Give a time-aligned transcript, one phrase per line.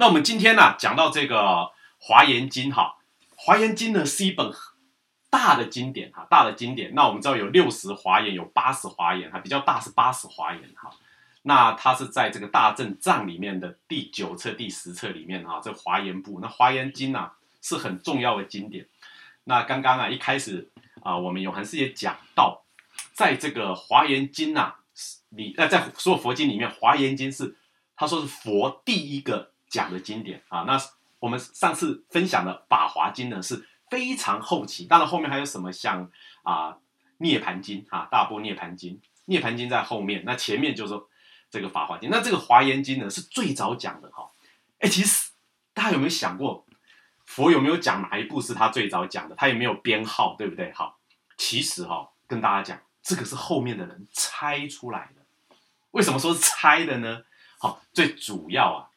[0.00, 1.42] 那我们今天呢，讲到这个
[1.98, 2.98] 《华严经》哈，
[3.34, 4.48] 《华严经》呢是一本
[5.28, 6.94] 大的经典哈，大的经典。
[6.94, 10.88] 那我们知道有六十华严，有八十华严哈，比较大是八十华严哈。
[11.42, 16.38] 那它是在这个大正藏里面的第九册、第十册里面哈，这华严部。
[16.40, 18.86] 那《华严经》呢是很重要的经典。
[19.42, 20.70] 那刚刚啊一开始
[21.02, 22.62] 啊，我们永恒师也讲到，
[23.14, 24.74] 在这个《华严经》呐
[25.30, 27.56] 你，呃，在所有佛经里面，《华严经》是
[27.96, 30.62] 他说是佛第一个讲的经典啊。
[30.62, 30.78] 那
[31.18, 36.10] 我们上次分享的《法华经》呢是非常后期，当然后面还有什么像
[36.42, 36.70] 啊
[37.18, 38.94] 《涅盘经》啊《大波涅盘经》，
[39.26, 40.94] 《涅盘经》在后面，那前面就是
[41.50, 42.08] 这个《法华经》。
[42.12, 44.30] 那这个《华严经》呢是最早讲的哈。
[44.78, 45.32] 哎，其实
[45.74, 46.64] 大家有没有想过？
[47.26, 49.34] 佛有没有讲哪一部是他最早讲的？
[49.34, 50.72] 他也没有编号，对不对？
[50.72, 50.98] 好，
[51.36, 55.22] 其实哈，跟大家讲，这个是后面的人猜出来的。
[55.90, 57.22] 为什么说是猜的呢？
[57.58, 58.87] 好，最主要啊，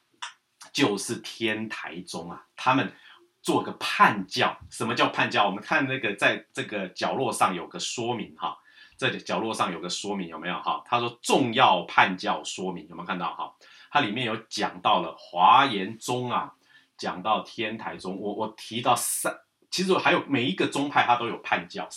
[0.71, 2.93] 就是天台宗啊，他们
[3.41, 4.57] 做个判教。
[4.69, 5.45] 什么叫判教？
[5.45, 8.57] 我们看那个在这个角落上有个说明哈，
[8.97, 10.83] 这角落上有个说明有没有哈？
[10.85, 13.53] 他说重要判教说明有没有看到哈？
[13.89, 16.55] 它里面有讲到了华严宗啊。
[16.97, 19.35] 讲到天台宗，我我提到三，
[19.71, 21.89] 其实还有每一个宗派它都有判教，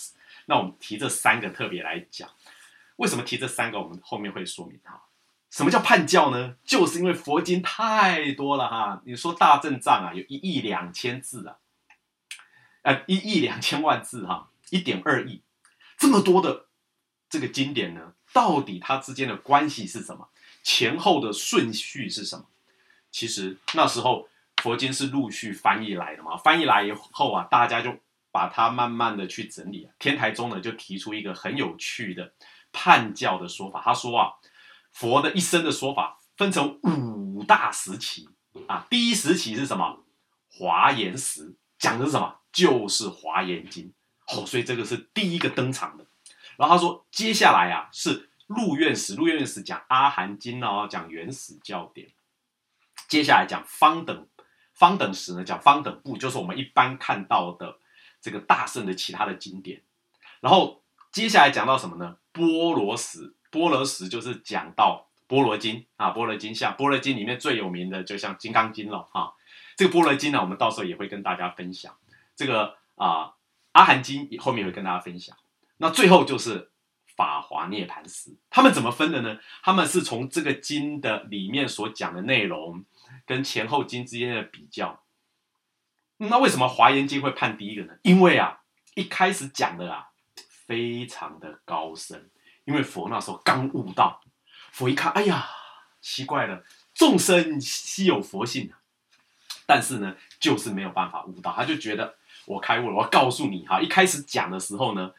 [0.46, 2.30] 那我们提这三个特别来讲，
[2.96, 3.78] 为什么提这三个？
[3.78, 5.02] 我们后面会说明哈。
[5.54, 6.56] 什么叫叛教呢？
[6.64, 9.00] 就是因为佛经太多了哈。
[9.04, 11.58] 你说大正藏啊，有一亿两千字啊，
[12.82, 15.42] 呃，一亿两千万字哈，一点二亿，
[15.96, 16.66] 这么多的
[17.30, 20.28] 这个经典呢，到底它之间的关系是什么？
[20.64, 22.46] 前后的顺序是什么？
[23.10, 24.28] 其实那时候。
[24.62, 26.38] 佛经是陆续翻译来的嘛？
[26.38, 27.94] 翻译来以后啊，大家就
[28.30, 29.90] 把它慢慢的去整理。
[29.98, 32.32] 天台宗呢就提出一个很有趣的
[32.72, 33.82] 叛教的说法。
[33.84, 34.32] 他说啊，
[34.94, 38.28] 佛的一生的说法分成五大时期
[38.68, 38.86] 啊。
[38.88, 40.04] 第一时期是什么？
[40.50, 42.36] 华严时，讲的是什么？
[42.52, 43.92] 就是华严经。
[44.28, 46.06] 哦，所以这个是第一个登场的。
[46.56, 52.08] 然后他说，接下来啊是入院时，入院时讲阿含经哦，讲原始教典。
[53.08, 54.26] 接下来讲方等。
[54.72, 57.78] 方等时呢，讲方等部，就是我们一般看到的
[58.20, 59.82] 这个大圣的其他的经典。
[60.40, 60.82] 然后
[61.12, 62.16] 接下来讲到什么呢？
[62.32, 69.34] 波罗时，波罗时就是讲到波罗经啊，波罗经像波罗经里面最有名的，就像金刚经了哈。
[69.76, 71.96] 这个波罗经呢，我们到时候也会跟大家分享。
[72.34, 73.34] 这个啊，
[73.70, 75.36] 阿含经后面会跟大家分享。
[75.76, 76.72] 那最后就是
[77.16, 79.38] 法华涅盘时，他们怎么分的呢？
[79.62, 82.84] 他们是从这个经的里面所讲的内容。
[83.26, 85.02] 跟前后经之间的比较，
[86.16, 87.94] 那为什么华严经会判第一个呢？
[88.02, 88.60] 因为啊，
[88.94, 90.08] 一开始讲的啊，
[90.66, 92.30] 非常的高深，
[92.64, 94.20] 因为佛那时候刚悟道，
[94.72, 95.46] 佛一看，哎呀，
[96.00, 96.62] 奇怪了，
[96.94, 98.78] 众生稀有佛性啊，
[99.66, 102.16] 但是呢，就是没有办法悟道，他就觉得
[102.46, 105.12] 我开悟了，我告诉你哈，一开始讲的时候呢，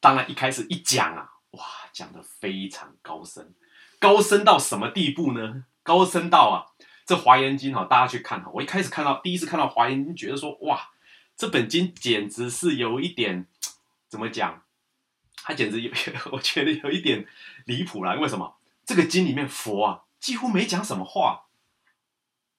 [0.00, 3.54] 当然一开始一讲啊，哇，讲的非常高深，
[3.98, 5.64] 高深到什么地步呢？
[5.82, 6.72] 高深到啊。
[7.06, 8.50] 这华严经哈，大家去看哈。
[8.54, 10.88] 我一开始看到第一次看到华严经，觉得说哇，
[11.36, 13.46] 这本经简直是有一点
[14.08, 14.63] 怎么讲？
[15.46, 15.92] 他简直有，
[16.32, 17.28] 我觉得有一点
[17.66, 18.18] 离谱了。
[18.18, 18.56] 为什么？
[18.86, 21.44] 这个经里面佛啊，几乎没讲什么话，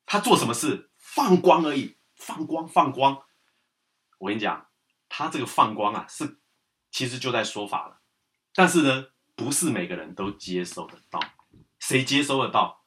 [0.05, 0.91] 他做什么事？
[0.99, 3.23] 放光而已，放光放光。
[4.19, 4.67] 我跟你讲，
[5.09, 6.37] 他这个放光啊，是
[6.91, 8.01] 其实就在说法了。
[8.53, 11.19] 但是呢，不是每个人都接受得到。
[11.79, 12.84] 谁接收得到？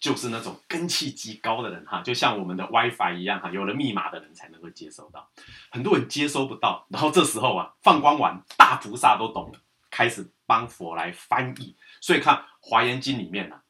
[0.00, 5.30] 就是那种根气极高的人哈，就像我们的 WiFi 一样哈，有了密码的人才能够接收到，
[5.70, 6.86] 很多人接收不到。
[6.88, 11.76] 然后这时候啊，放光完，大菩萨都懂了，开始帮佛来翻译。
[12.00, 13.60] 所以看《华严经》里面呢，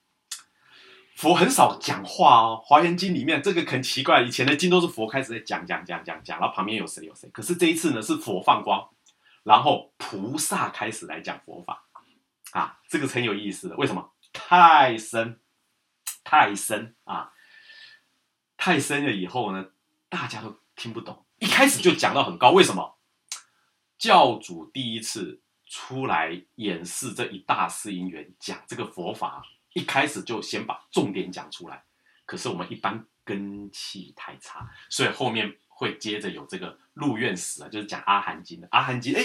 [1.16, 7.28] 佛很少讲话哦，《华严经》里面这个很奇怪，以前的经都是佛开始在讲讲讲讲讲，然后旁边有谁有谁。
[7.30, 8.88] 可是这一次呢，是佛放光，
[9.42, 11.82] 然后菩萨开始来讲佛法
[12.52, 13.74] 啊，这个很有意思的。
[13.74, 14.12] 为什么？
[14.32, 15.40] 太深。
[16.24, 17.32] 太深啊，
[18.56, 19.70] 太深了以后呢，
[20.08, 21.24] 大家都听不懂。
[21.38, 22.98] 一开始就讲到很高，为什么？
[23.98, 29.42] 教主第一次出来演示这一大世因缘，讲这个佛法，
[29.72, 31.84] 一开始就先把重点讲出来。
[32.26, 39.22] 可是我们一般根气太差，所以后面会接着有这个入院史啊，就是讲阿含经的阿含经，哎，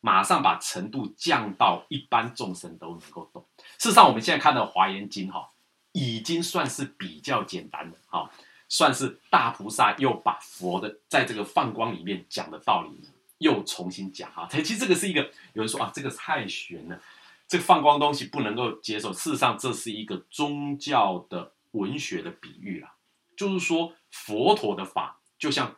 [0.00, 3.48] 马上把程度降到一般众生都能够懂。
[3.78, 5.51] 事实上，我们现在看到华严经哈。
[5.92, 8.30] 已经算是比较简单的，哈，
[8.68, 13.08] 算是大菩萨又把佛的在这个放光里面讲的道理，
[13.38, 14.48] 又重新讲哈。
[14.50, 15.22] 其实这个是一个
[15.52, 17.00] 有人说啊，这个太玄了，
[17.46, 19.12] 这个放光东西不能够接受。
[19.12, 22.94] 事实上，这是一个宗教的文学的比喻啦，
[23.36, 25.76] 就是说佛陀的法就像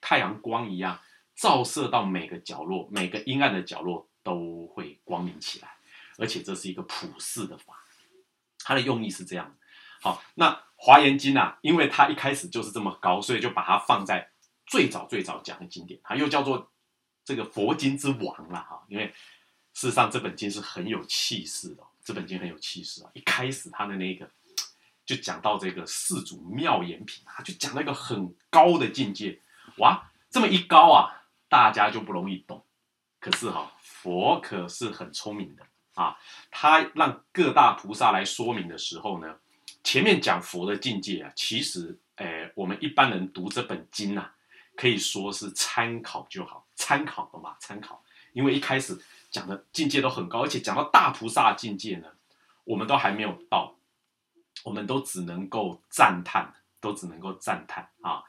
[0.00, 1.00] 太阳光一样，
[1.34, 5.76] 照射到每个角落，每个阴暗的角落都会光明起来，
[6.18, 7.83] 而且这是一个普世的法，
[8.64, 9.56] 它的用意是这样。
[10.02, 14.30] 好，那华严经啊，因为它一开始就是这么高，所以就把它放在
[14.66, 16.72] 最早最早讲的经典，它又叫做
[17.24, 19.06] 这个佛经之王了哈，因为
[19.72, 21.84] 事实上这本经是很有气势的。
[22.06, 23.10] 这本经很有气势啊！
[23.14, 24.30] 一开始他的那个
[25.06, 29.40] 就讲到这个四祖妙言品啊，就讲到一个很高的境界
[29.78, 30.12] 哇！
[30.28, 32.62] 这么一高啊，大家就不容易懂。
[33.18, 36.16] 可是哈，佛可是很聪明的啊，
[36.50, 39.36] 他让各大菩萨来说明的时候呢，
[39.82, 44.30] 前面讲佛的境界啊，其实诶，我们一般人读这本经呐，
[44.76, 48.02] 可以说是参考就好，参考的嘛，参考，
[48.32, 49.00] 因为一开始。
[49.34, 52.06] 讲的境界都很高，而且讲到大菩萨境界呢，
[52.62, 53.74] 我们都还没有到，
[54.62, 58.22] 我们都只能够赞叹，都只能够赞叹啊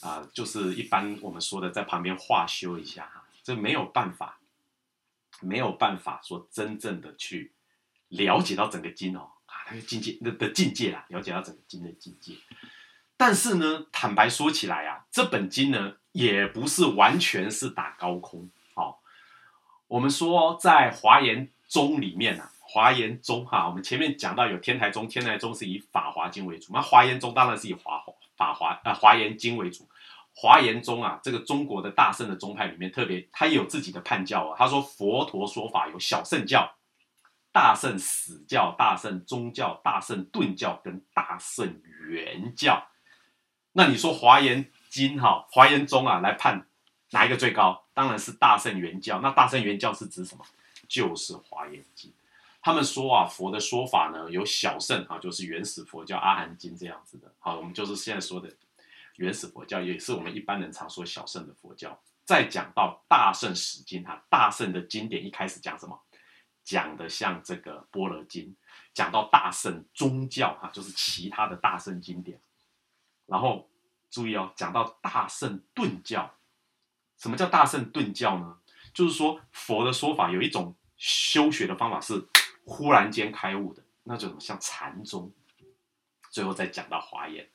[0.00, 4.40] 啊，就是一般我们说的在旁边画修一下哈，这没有办法，
[5.40, 7.52] 没有办法说真正的去
[8.08, 12.34] 了解到整个经哦啊那个境界的的境界啦，了解到整个经的境界。
[13.16, 18.96] 但是呢，坦白说起来啊，这本经呢也不是完全是打高空哦。
[19.88, 28.04] 我们说在华严宗里面啊，华严宗哈，我们前面讲到有天台宗，天台宗是以法华经为主，那华严宗当然是以华
[28.36, 29.88] 法华啊华严经为主。
[30.34, 34.56] 华严宗啊，这个中国的大圣的宗派里面，特别他也有自己的判教啊。
[34.56, 36.76] 他说佛陀说法有小圣教、
[37.52, 42.86] 大圣死教、大圣宗教、大圣顿教跟大圣圆教。
[43.72, 46.66] 那你说华严经哈，华严宗啊来判
[47.10, 47.84] 哪一个最高？
[47.92, 50.44] 当然是大圣原教，那大圣原教是指什么？
[50.88, 52.12] 就是华严经。
[52.60, 57.32] 他们说啊，佛的说法呢有小圣啊，就是原始佛教阿含经这样子的。
[57.38, 58.48] 好，我们就是现在说的
[59.18, 62.00] 原始佛教，也是我们一般人常说小圣的佛教。
[62.24, 66.00] 再讲到大圣史经哈，大圣的经典一开始讲什么？
[66.62, 68.56] 讲的像这个般若经。
[68.94, 72.40] 讲到大圣宗教哈，就是其他的大圣经典。
[73.26, 73.68] 然后
[74.10, 76.34] 注意哦，讲到大圣顿教。
[77.16, 78.58] 什么叫大圣顿教呢？
[78.94, 82.28] 就是说佛的说法有一种修学的方法是
[82.64, 85.32] 忽然间开悟的那种，像禅宗。
[86.30, 87.50] 最后再讲到华严，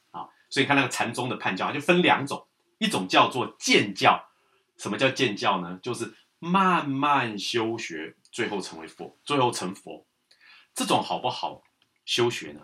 [0.53, 2.45] 所以看那个禅宗的判教就分两种，
[2.77, 4.29] 一种叫做渐教。
[4.77, 5.79] 什么叫渐教呢？
[5.81, 10.05] 就是慢慢修学，最后成为佛，最后成佛。
[10.75, 11.63] 这种好不好
[12.05, 12.61] 修学呢？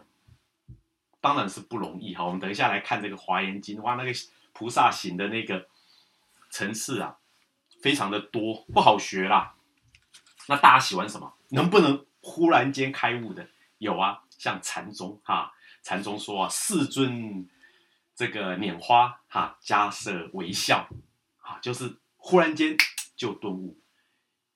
[1.20, 2.26] 当然是不容易哈。
[2.26, 4.12] 我们等一下来看这个华严经，哇，那个
[4.54, 5.68] 菩萨行的那个。
[6.52, 7.16] 层次啊，
[7.80, 9.54] 非常的多，不好学啦。
[10.48, 11.32] 那大家喜欢什么？
[11.50, 13.48] 能不能忽然间开悟的？
[13.78, 15.54] 有啊，像禅宗哈，
[15.84, 17.48] 禅宗说啊，世尊
[18.20, 20.90] 这个拈花哈，迦叶微笑，
[21.38, 22.76] 啊，就是忽然间
[23.16, 23.80] 就顿悟，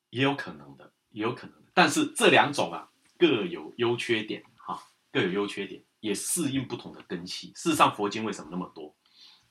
[0.10, 1.72] 也有可能的，也有可能的。
[1.74, 4.84] 但是这两种啊，各有优缺点哈，
[5.14, 7.54] 各有优缺点，也适应不同的根器。
[7.56, 8.94] 事实上，佛经为什么那么多？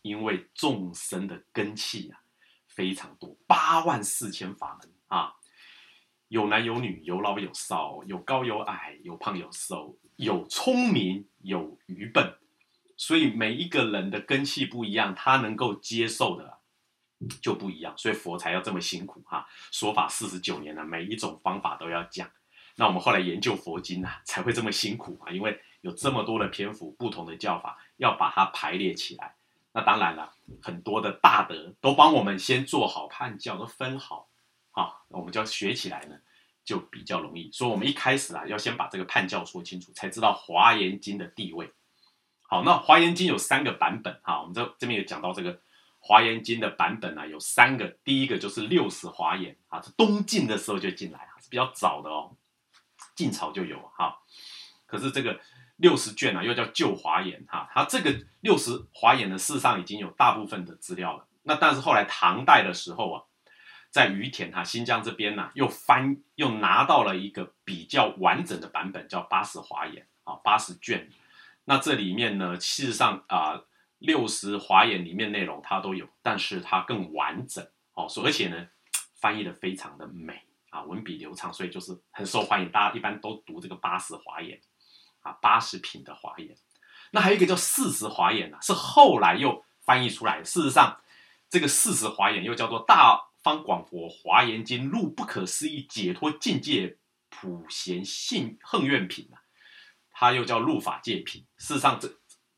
[0.02, 2.20] 因为众生的根器啊。
[2.66, 5.34] 非常多，八万四千法门啊，
[6.28, 12.38] 有男有女，有老有少，有高有矮，有胖有瘦，有聪明有愚笨，
[12.96, 16.58] 所以每一个人的根系不一样，他能够接受的
[17.40, 22.28] 就不一样，所以佛才要这么辛苦哈，说法四十九年了，每一种方法都要讲。
[22.76, 29.34] 那我们后来研究佛经啊， 才会这么辛苦啊，因为有这么多的篇幅，不同的教法要把它排列起来。
[29.72, 34.28] 那当然了，很多的大德都帮我们先做好判教，都分好，
[34.72, 36.16] 啊，我们就要学起来呢，
[36.64, 37.50] 就比较容易。
[37.52, 41.72] 所以，我们一开始啊，要先把这个判教说清楚，才知道华严经的地位。
[42.52, 45.58] 好，那华严经有三个版本哈，我们这这边有讲到这个
[46.00, 52.36] 华严经的版本呢，有三个，第一个就是六十华严啊，是东晋的时候就进来啊是比较早的哦，
[53.16, 54.18] 晋朝就有哈，
[54.86, 55.40] 可是这个。
[55.76, 61.26] 六十卷啊，又叫旧华严哈，它这个六十华严呢，事实上已经有大部分的资料了。
[61.42, 63.24] 那但是后来唐代的时候啊，
[63.90, 71.08] 在于田哈新疆这边呢，又翻又拿到了一个比较完整的版本，叫八十华严啊，八十卷。
[71.64, 73.62] 那这里面呢，事实上啊，
[73.98, 78.68] 六十华严里面内容它都有，但是它更完整哦，而且呢，
[79.16, 84.60] 翻译的非常的美啊，文笔流畅，所以就是很受欢迎，大家一般都读这个八十华严。
[85.24, 86.56] 啊，八十品的华严，
[87.12, 90.42] 那还有一个叫四十华严呢，是后来又翻译出来。
[90.42, 91.00] 事实上，
[91.48, 99.41] 这个四十华严又叫做《大方广佛华严经》，入不可思议解脱境界普贤信恨愿品啊，
[100.22, 101.44] 它又叫入法界品。
[101.56, 102.08] 事实上，这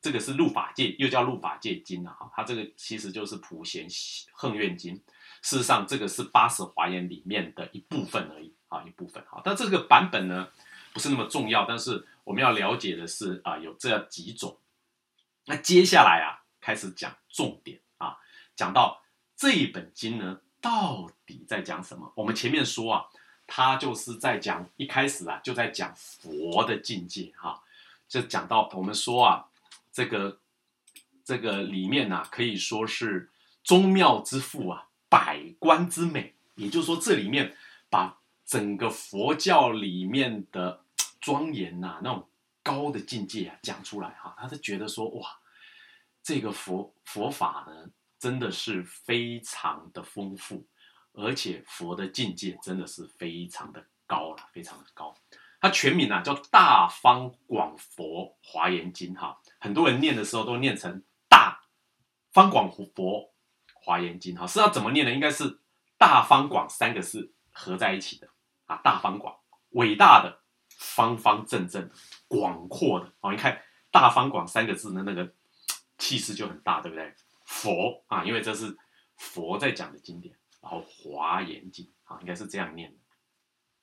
[0.03, 3.89] 这个是入法界，又叫入法界经啊，哈，它这个其实就是普贤
[4.35, 4.95] 横愿经。
[5.41, 9.41] 事实上，这个是八十华严里面的一部分而已啊，一部分啊。
[9.43, 10.47] 但这个版本呢，
[10.93, 11.65] 不是那么重要。
[11.65, 14.59] 但是我们要了解的是啊，有这样几种。
[15.47, 18.19] 那接下来啊，开始讲重点啊，
[18.55, 19.03] 讲到
[19.35, 22.13] 这一本经呢，到底在讲什么？
[22.15, 23.07] 我们前面说啊，
[23.47, 27.63] 他就是在讲一开始啊，就在讲佛的境界哈。
[28.09, 29.47] 就讲到我们说啊，
[29.93, 30.39] 这个
[31.25, 33.31] 这个里面呢，可以说是
[33.63, 34.89] 宗庙之父啊。
[35.07, 37.57] 百官之美，也就是说，这里面
[37.89, 40.83] 把整个佛教里面的
[41.21, 42.29] 庄严呐，那种
[42.65, 45.39] 高的境界啊讲出来哈，他是觉得说哇，
[46.21, 50.67] 这个佛佛法呢，真的是非常的丰富，
[51.15, 55.15] 而且佛的境界真的是非常的高了，非常的高。
[55.61, 61.63] 它全名啊叫《大方广佛华严经》哈，很多人念的时候都念成“大
[62.31, 63.33] 方广佛”。
[63.87, 65.13] 华严经哈是要怎么念呢？
[65.13, 65.59] 应该是
[65.99, 68.27] 大方广三个字合在一起的
[68.65, 69.37] 啊，大方广，
[69.73, 70.41] 伟大的，
[70.71, 71.91] 方方正正，
[72.27, 73.31] 广阔的哦。
[73.31, 75.35] 你看大方广三个字的那个
[75.99, 77.15] 气势就很大，对不对？
[77.45, 78.75] 佛啊，因为这是
[79.17, 82.99] 佛在讲的经典，然后华严经啊，应该是这样念的。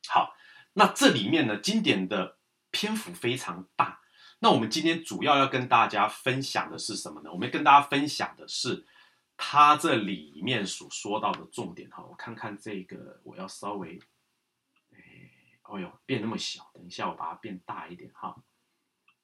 [0.09, 0.33] 好，
[0.73, 2.39] 那这里面呢，经典的
[2.71, 4.01] 篇幅非常大。
[4.39, 7.31] 那我们今天主要要跟大家分享的是什么呢？
[7.31, 8.87] 我们跟大家分享的是。
[9.43, 13.99] 它这里面所说到的重点哈，我看看这个，我要稍微，
[14.93, 14.99] 哎，
[15.63, 18.35] 哦呦，变那么小，等一下我把它变大一点哈，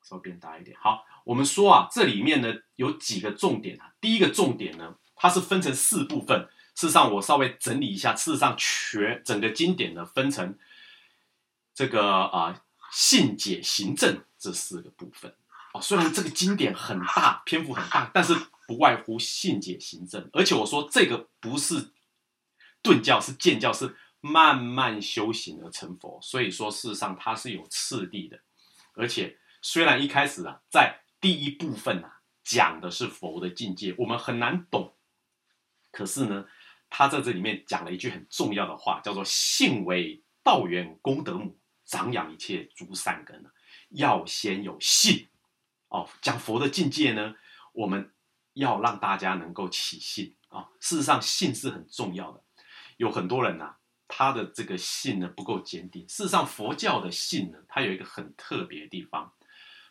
[0.02, 0.76] 稍微变大一点。
[0.80, 3.94] 好，我们说啊，这里面呢有几个重点啊。
[4.02, 6.50] 第一个重点呢，它是分成四部分。
[6.78, 10.56] 事实上，我稍微整理一下，事实上全整个经典呢分成
[11.74, 15.34] 这个啊信解行证这四个部分。
[15.74, 18.36] 哦，虽然这个经典很大，篇幅很大，但是。
[18.68, 21.92] 不外乎信解行证，而且我说这个不是
[22.82, 26.20] 顿教，是渐教，是慢慢修行而成佛。
[26.22, 28.42] 所以说，事实上它是有次第的。
[28.92, 34.94] 而且虽然一开始啊，在第一部分啊讲的是佛的境界，我们很难懂。
[35.94, 36.46] 可是呢，
[36.90, 43.46] 他在这里面讲了一句很重要的话，叫做“信为道源功德母，长养一切诸善根”。
[43.90, 45.28] 要先有信
[45.90, 46.10] 哦。
[46.22, 47.36] 讲佛的境界呢，
[47.74, 48.12] 我们。
[48.58, 50.68] 要让大家能够起信啊！
[50.80, 52.44] 事实上，信是很重要的。
[52.98, 53.76] 有很多人呐，
[54.08, 56.10] 他的这个信呢不够坚定。
[56.10, 59.32] 事实上，佛教的信呢，它有一个很特别的地方。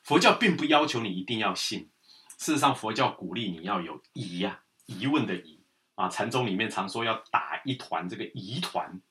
[0.02, 1.92] 佛教并不要求你一定要信。
[2.40, 5.55] 事实上，佛教鼓励你要有疑呀，疑问的疑
[5.96, 6.08] 啊。
[6.08, 9.02] 禅宗里面常说要打一团这个疑团，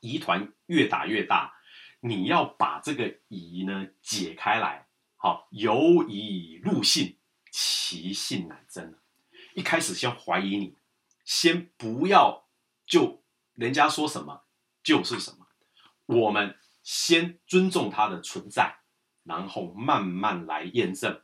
[0.00, 1.54] 疑团越打越大。
[2.00, 7.16] 你要把这个疑呢解开来，好，由疑入信。
[7.58, 8.98] 其信乃真
[9.54, 10.76] 一开始先怀疑你，
[11.24, 12.46] 先不要
[12.84, 13.22] 就
[13.54, 14.42] 人家说什么
[14.82, 15.46] 就是什么，
[16.04, 18.80] 我们先尊重它的存在，
[19.22, 21.22] 然后慢慢来验证，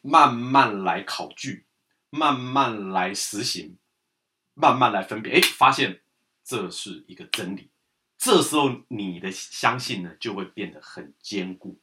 [0.00, 1.66] 慢慢来考据，
[2.08, 3.76] 慢慢来实行，
[4.60, 5.34] 慢慢来分别。
[5.34, 6.00] 哎，发现
[6.44, 7.70] 这是一个真理，
[8.18, 11.80] 这时候你的相信呢就会变得很坚固。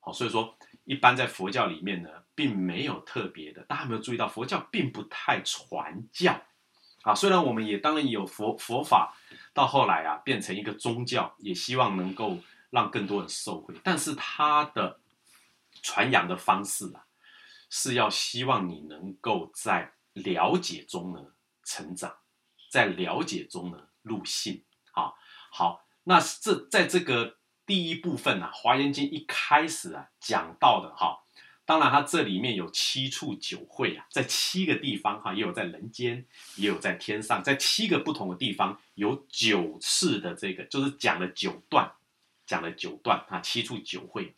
[0.00, 0.56] 好，所以说。
[0.86, 3.62] 一般在佛教里面呢，并没有特别的。
[3.62, 6.38] 大家有没有注意到，佛教并不太传教
[7.00, 7.14] 啊。
[7.14, 9.16] 虽然我们也当然有佛佛法，
[9.54, 12.38] 到后来啊变成一个宗教，也希望能够
[12.68, 13.74] 让更多人受惠。
[13.82, 15.00] 但是它的
[15.80, 17.06] 传扬的方式啊，
[17.70, 21.24] 是要希望你能够在了解中呢
[21.64, 22.16] 成长，
[22.70, 24.64] 在了解中呢入信。
[24.92, 25.12] 啊，
[25.50, 27.36] 好，那这在这个。
[27.66, 31.24] 第一部分啊，《华严经》一开始啊讲到的哈，
[31.64, 41.90] 当然它这里面有七处九会啊，在七个地方哈，也有在人间，也有在天上，在七个不同的地方有九次的这个，就是讲了九段，
[42.44, 44.34] 讲了九段啊，七处九会。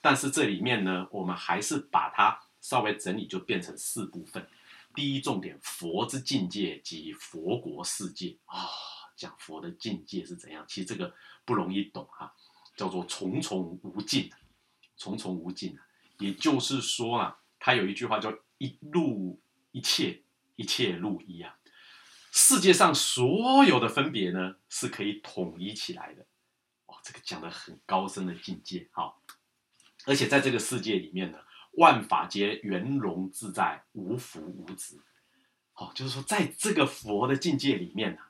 [0.00, 4.48] 但是这里面呢，我们还是把它稍微整理，就变成四部分。
[4.94, 8.68] 第一重点，佛之境界及佛国世界啊，
[9.16, 12.34] 讲佛的境界是怎样，其实这个不容易懂哈。
[12.76, 14.30] 叫做重重无尽，
[14.96, 15.84] 重重无尽啊！
[16.18, 19.38] 也就是说啊，他有一句话叫“一路
[19.72, 20.22] 一切，
[20.56, 21.58] 一切路一”啊。
[22.32, 26.26] 世界上所有的分别呢，是可以统一起来的。
[26.86, 29.14] 哇，这个讲的很高深的境界哈。
[30.06, 31.38] 而且在这个世界里面呢，
[31.72, 35.00] 万法皆圆融自在，无福无执。
[35.72, 38.20] 好，就是说在这个佛的境界里面呢，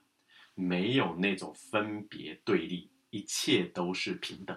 [0.55, 2.91] 没有那种分别对立。
[3.13, 4.57] 一切都是平等，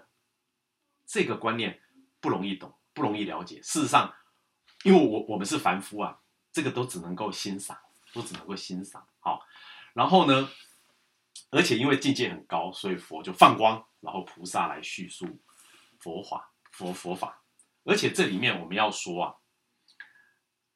[1.08, 1.82] 这个观念
[2.20, 3.60] 不容易懂，不容易了解。
[3.64, 4.14] 事实上，
[4.84, 6.20] 因为我我们是凡夫啊，
[6.52, 7.76] 这个都只能够欣赏，
[8.14, 9.08] 都只能够欣赏。
[9.20, 9.44] 好，
[9.94, 10.48] 然后呢，
[11.50, 15.26] 而且因为境界很高，所以佛就放光，然后菩萨来叙述
[15.98, 17.43] 佛法、佛佛法。
[17.84, 19.36] 而且这里面我们要说啊，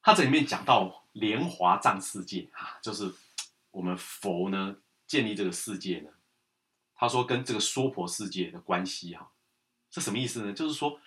[0.01, 3.13] 他这里面讲到莲华藏世界啊，就是
[3.71, 6.11] 我们佛呢建立这个世界呢，
[6.95, 9.31] 他说跟这个娑婆世界的关系哈，
[9.91, 10.53] 是什么意思呢？
[10.53, 10.99] 就是说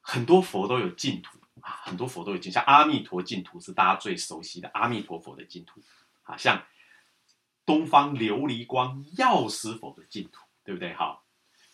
[0.00, 1.38] 很多佛都有净土。
[1.62, 5.80] 啊，很多佛都有净，像阿弥陀净土是大家最熟悉的阿弥陀佛的净土
[6.22, 6.62] 啊，像
[7.64, 10.92] 东方琉璃光药师佛的净土，对不对？
[10.94, 11.24] 哈，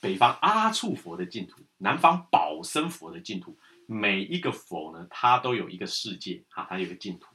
[0.02, 3.56] 北方阿处佛的净土，南方宝生佛的净土，
[3.86, 7.32] 每一个佛呢，它都有一个世界啊，它有一个净土。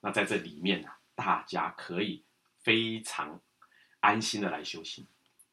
[0.00, 2.22] 那在这里面呢，大家可以
[2.60, 3.40] 非常
[3.98, 5.04] 安心的来修行。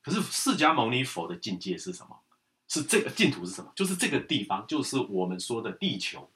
[0.03, 2.21] 可是释迦牟尼佛的境界是什么？
[2.67, 3.73] 是这个净土是什么？
[3.75, 6.31] 就是这个地方，就是我们说的地球。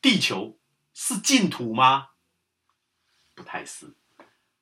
[0.00, 0.58] 地球
[0.92, 2.08] 是净土吗？
[3.36, 3.94] 不太是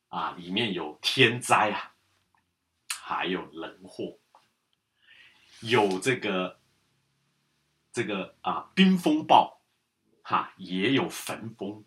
[0.08, 1.94] 啊，里面有天灾啊，
[2.90, 4.18] 还有人祸，
[5.60, 6.58] 有这个
[7.92, 9.60] 这个啊冰风暴，
[10.22, 11.84] 哈，也有焚风，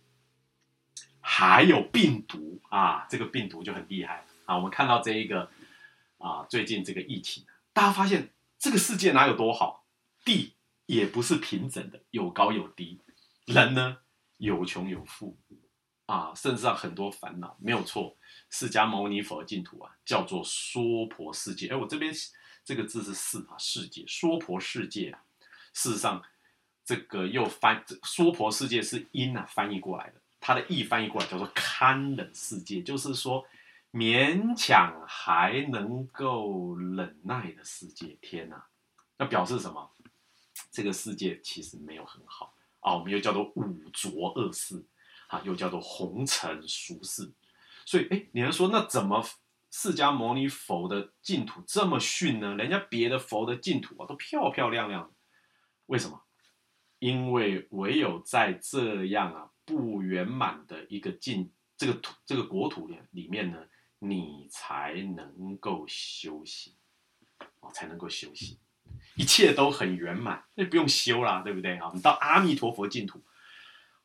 [1.20, 4.56] 还有病毒啊，这个病毒就很厉害啊。
[4.56, 5.50] 我们看到这一个
[6.18, 8.30] 啊，最近这个疫情，大家发现。
[8.60, 9.84] 这个世界哪有多好？
[10.24, 13.02] 地也不是平整的，有高有低。
[13.46, 13.98] 人呢，
[14.38, 15.38] 有穷有富，
[16.06, 18.16] 啊，甚至上很多烦恼，没有错。
[18.50, 21.68] 释迦牟尼佛净土啊，叫做娑婆世界。
[21.68, 22.14] 哎，我这边
[22.64, 25.24] 这个字是“世”啊，世界，娑婆世界啊。
[25.74, 26.24] 事实上，
[26.86, 33.46] 这个又翻娑婆世界是音啊翻译过来的，它的意翻译过来叫做堪忍世界，就是说。
[33.96, 38.66] 勉强还能够忍耐的世界，天哪！
[39.18, 39.88] 那表示什么？
[40.72, 42.96] 这个世界其实没有很好啊。
[42.96, 44.84] 我们又叫做五浊恶世，
[45.28, 47.32] 啊，又叫做红尘俗世。
[47.86, 49.24] 所以，哎，你能说那怎么
[49.74, 52.54] 释迦牟尼佛的净土这么逊呢？
[52.56, 55.12] 人家别的佛的净土啊，都漂漂亮亮。
[55.88, 56.22] 为什么？
[57.00, 63.58] 因为唯有在这样啊不圆满的一个净这个土这个国土里里面呢。
[64.06, 66.74] 你才能够修行，
[67.62, 68.60] 哦，才能够修行，
[69.16, 71.90] 一切都很圆满，那不用修啦，对不对啊？
[71.96, 73.24] 你到阿弥陀佛净土，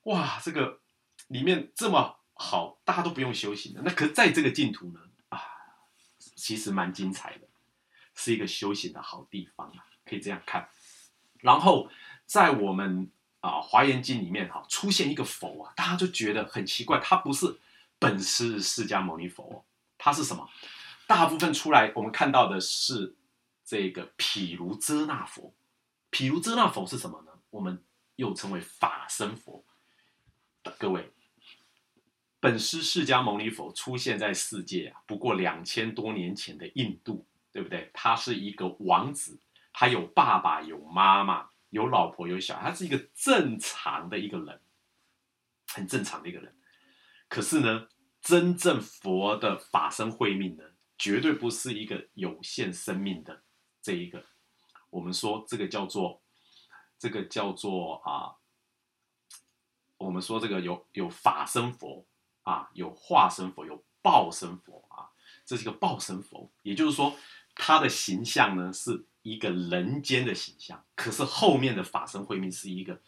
[0.04, 0.80] 哇，这个
[1.26, 3.82] 里面这么好，大家都不用修行的。
[3.82, 5.00] 那可在这个净土呢，
[6.38, 7.48] 其实蛮精彩的，
[8.14, 10.68] 是一个修行的好地方啊，可以这样看。
[11.40, 11.90] 然后
[12.24, 17.58] 在我们啊华严经里面哈，出现一个佛啊，大家就觉得很奇怪，他不是
[17.98, 19.64] 本师释迦牟尼佛。
[20.00, 20.48] 它是什么？
[21.08, 23.16] 大部分出来，我们看到的是
[23.64, 25.52] 这个毗卢遮那佛。
[26.08, 27.32] 毗卢遮那佛是什么呢？
[27.50, 27.82] 我们
[28.14, 29.64] 又称为法身佛。
[30.78, 31.10] 各位，
[32.40, 37.90] 本师释迦牟尼佛出现在世界啊，不过两千多年前的印度，对不对？
[37.92, 39.40] 他是一个王子，
[39.72, 44.60] 他有爸爸，有妈妈，有老婆，有小孩，他是一个正常的一个人，
[45.68, 46.54] 很正常的一个人。
[47.28, 47.88] 可是呢？
[48.20, 50.64] 真正佛的法身慧命呢，
[50.98, 53.42] 绝对不是一个有限生命的
[53.80, 54.26] 这一个。
[54.90, 56.20] 我们说这个叫做，
[56.98, 58.34] 这个叫做啊，
[59.96, 62.04] 我们说这个有有法身佛
[62.48, 65.10] 啊，有化身佛，有报身佛啊，
[65.44, 66.50] 这是一个报身佛。
[66.62, 67.14] 也就是说，
[67.54, 73.00] 他的形象呢是一个人间的形象，可是后面的法身慧命是一个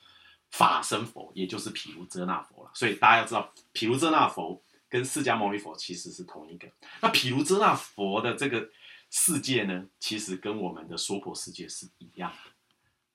[0.51, 2.71] 法身佛，也就是毗卢遮那佛了。
[2.75, 4.63] 所以大家要知道，毗卢遮那佛。
[4.91, 6.69] 跟释迦牟尼佛其实是同一个。
[7.01, 8.69] 那毗卢遮那佛的这个
[9.09, 12.51] 世界呢，其实跟我们的娑婆世界是一样的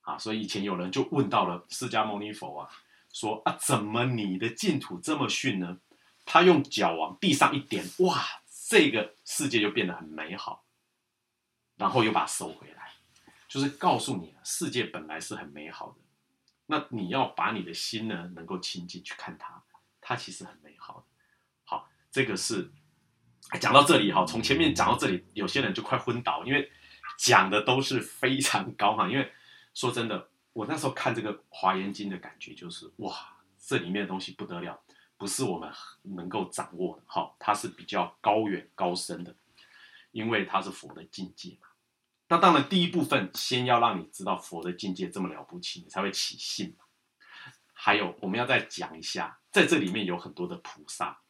[0.00, 0.16] 啊。
[0.16, 2.70] 所以以前有人就问到了释迦牟尼佛啊，
[3.12, 5.76] 说啊，怎么你的净土这么逊呢？
[6.26, 8.22] 他用脚往地上一点，哇，
[8.68, 10.66] 这个世界就变得很美好，
[11.76, 12.90] 然后又把它收回来，
[13.48, 15.96] 就是告诉你，世界本来是很美好的。
[16.66, 19.62] 那你要把你的心呢，能够亲近去看它，
[20.02, 21.06] 它其实很美好的。
[22.08, 22.70] 这个是
[23.60, 26.72] 讲到这里哈，从前面讲到这里，有些人就快昏倒，因为
[27.18, 29.06] 讲的都是非常高哈。
[29.06, 29.30] 因为
[29.74, 34.82] 说真的，我那时候看这个《华严经》的感觉就是，哇，这里面的东西不得了，
[35.16, 37.34] 不是我们能够掌握的哈。
[37.38, 39.34] 它是比较高远高深的，
[40.12, 41.68] 因为它是佛的境界嘛。
[42.28, 46.84] 那当然，第一部分先要让你知道佛的境界这么了不起，你才会起信嘛。
[47.72, 51.20] 还有，我们要再讲一下，在这里面有很多的菩萨。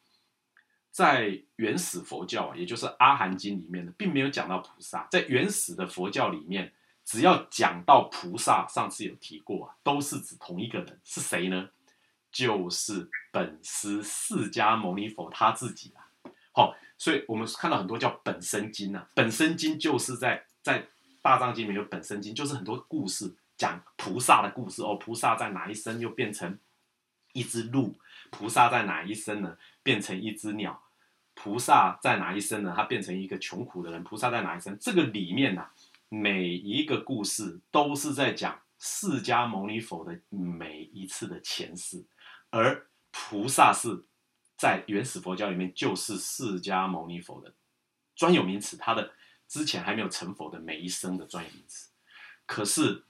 [0.89, 5.07] 在原始佛教啊，也就是《阿含经》里面呢，并没有讲到菩萨。
[5.11, 6.73] 在原始的佛教里面，
[7.05, 11.69] 只要讲到菩萨，上次有提过啊，都是指同一个人，是谁呢？
[12.31, 16.31] 就是本师释迦牟尼佛他自己啊。
[16.51, 20.87] 好，所以我们看到很多叫本生经啊，本生经就是在在
[21.21, 24.95] 大藏经里面有本生经，就是很多故事讲菩萨的故事哦。
[24.95, 26.57] 菩萨在哪一生又变成
[27.33, 27.95] 一只鹿？
[28.29, 29.57] 菩萨在哪一生呢？
[29.83, 30.83] 变成一只鸟？
[31.33, 32.73] 菩萨在哪一生呢？
[32.75, 34.03] 他变成一个穷苦的人。
[34.03, 34.75] 菩萨在哪一生？
[34.79, 35.65] 这个里面呢，
[36.09, 42.03] 每一个故事都是在讲释迦牟尼佛的每一次的前世，
[42.57, 44.05] 而菩萨是。
[44.59, 47.53] 在原始佛教里面，就是释迦牟尼佛的
[48.15, 49.13] 专有名词，他的
[49.47, 51.91] 之前还没有成佛的每一生的专有名词。
[52.47, 53.05] 可是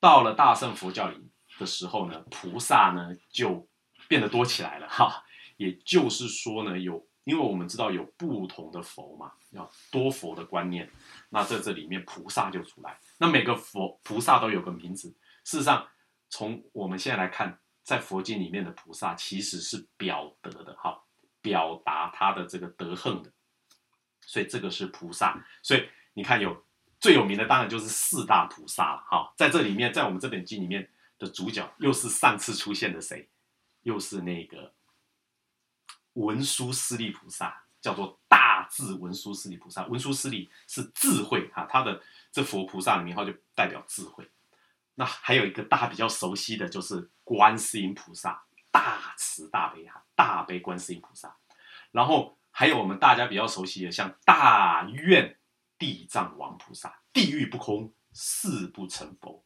[0.00, 3.68] 到了大乘佛教里的时候呢，菩萨呢就
[4.08, 5.22] 变得多起来了哈。
[5.58, 10.90] 也就是说呢，有因为我们知道有不同的佛嘛，要多佛的观念，
[11.28, 12.98] 那在这里面菩萨就出来。
[13.18, 15.14] 那每个佛菩萨都有个名字。
[15.44, 15.86] 事实上，
[16.28, 17.60] 从我们现在来看。
[17.82, 21.02] 在佛经里面的菩萨其实是表德的，哈，
[21.40, 23.32] 表达他的这个德行的，
[24.20, 25.44] 所以这个是菩萨。
[25.62, 26.64] 所以你看，有
[27.00, 30.88] 最有名的当然就是四大菩萨了，哈，在这里面，在我们这本经里面
[31.18, 33.28] 的主角又是上次出现的谁？
[33.82, 34.74] 又是那个
[36.12, 39.86] 文殊师利菩萨，叫做大智文殊师利菩萨。
[39.86, 44.28] 文殊师利是智慧，哈，他的这佛菩萨的名号就代表智慧。
[44.96, 51.36] 那还有一个大家比较熟悉的就是观世音菩萨，大慈大悲啊，大悲观世音菩萨。
[51.90, 55.38] 然后还有我们大家比较熟悉的，像大愿
[55.78, 59.42] 地藏王菩萨，地狱不空，誓不成佛。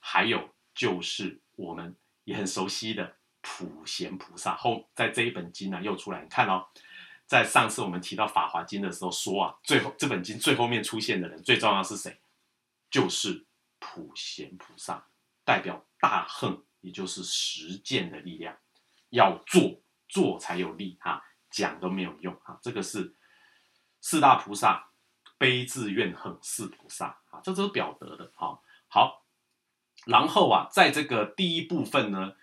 [0.00, 4.56] 还有就是我们也很熟悉的普贤菩萨。
[4.56, 6.66] 后在这一本经呢又出来，你看哦，
[7.26, 12.20] 在上次我们提到法华经的时候说啊，最后这本经最后面出现的人最重要是谁？
[12.90, 13.44] 就是。
[13.78, 15.08] 普贤菩萨
[15.44, 18.56] 代表大恨，也就是实践的力量，
[19.10, 22.58] 要做做才有力哈，讲都没有用哈。
[22.62, 23.16] 这个是
[24.00, 24.90] 四大菩萨
[25.38, 28.60] 悲智怨恨四菩萨啊，这都是表德的哈。
[28.88, 29.24] 好，
[30.06, 32.34] 然后啊，在这个第一部分呢，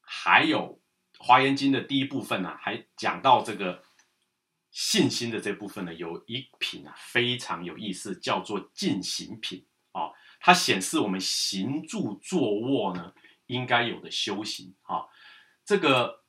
[0.00, 0.80] 还有
[1.18, 3.82] 华严经的第一部分呢，还讲到这个
[4.70, 10.12] 信心的这部分呢，有一品啊非常有意思，叫做进行品啊。
[10.40, 13.12] 它显示我们行住坐卧呢，
[13.46, 15.08] 应该有的修行哈。
[15.64, 16.22] 这个，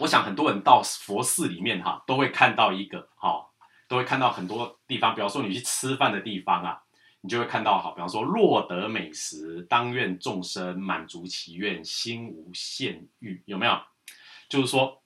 [0.00, 3.50] 我想很多人到佛寺里面哈，都会看到一个哈，
[3.88, 5.14] 都会看到很多地方。
[5.14, 6.82] 比方说你去吃饭的地方啊，
[7.22, 13.80] 你就会看到哈，比方说若得美食，当愿众生满足其愿，心无限欲，有没有？
[14.48, 15.02] 就是说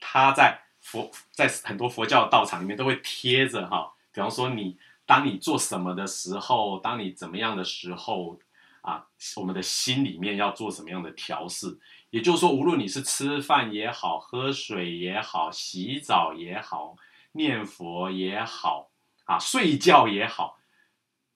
[0.00, 4.76] 他在佛在很多佛教道场里面都会贴着哈，比方说你。
[5.10, 8.38] 当你做什么的时候，当你怎么样的时候，
[8.82, 11.80] 啊，我们的心里面要做什么样的调试？
[12.10, 16.94] 也就是说，无论你是吃饭也好，喝水也好，洗澡也好，
[17.32, 18.92] 念佛也好，
[19.24, 20.60] 啊，睡觉也好，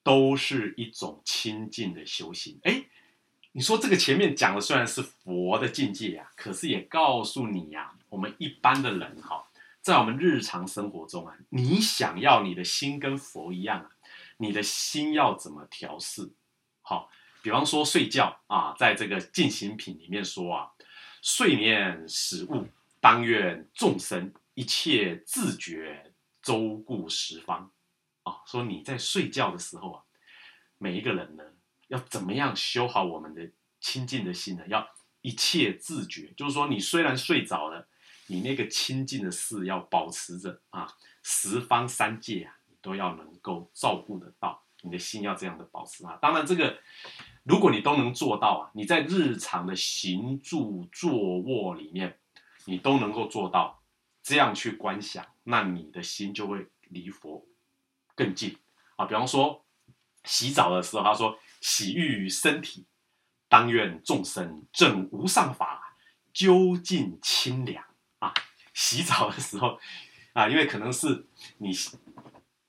[0.03, 2.57] 都是一种清净的修行。
[2.63, 2.85] 哎，
[3.51, 9.45] 你说这个前面讲的虽然是佛的境界呀，可是也告诉你呀，我们一般的人哈。
[9.85, 13.91] 在我们日常生活中啊，你想要你的心跟佛一样啊，
[14.37, 16.33] 你的心要怎么调试？
[16.81, 17.11] 好，
[17.43, 20.71] 比方说睡觉啊，在这个进行品里面说啊，
[21.21, 22.67] 睡眠使物，
[22.99, 27.71] 当愿众生一切自觉周顾十方
[28.23, 28.37] 啊。
[28.47, 30.01] 说你在睡觉的时候啊，
[30.79, 31.43] 每一个人呢，
[31.89, 34.63] 要怎么样修好我们的清净的心呢？
[34.67, 34.89] 要
[35.21, 37.87] 一切自觉，就是说你虽然睡着了。
[38.27, 40.87] 你那个清净的事要保持着啊，
[41.23, 46.17] 十方三界啊，你都要能够照顾得到，你的心要这样的保持啊。
[46.21, 46.79] 当然，这个
[47.43, 52.19] 如果你都能做到啊，你在日常的行住坐卧里面，
[52.65, 53.83] 你都能够做到
[54.23, 57.45] 这样去观想，那你的心就会离佛
[58.15, 58.57] 更近
[58.95, 59.05] 啊。
[59.05, 59.63] 比方说
[60.23, 62.87] 洗澡的时候，他说洗浴于身体，
[63.47, 65.95] 当愿众生证无上法，
[66.33, 67.85] 究竟清凉。
[68.75, 69.79] 洗澡的时候，
[70.33, 71.25] 啊，因为可能是
[71.59, 71.71] 你，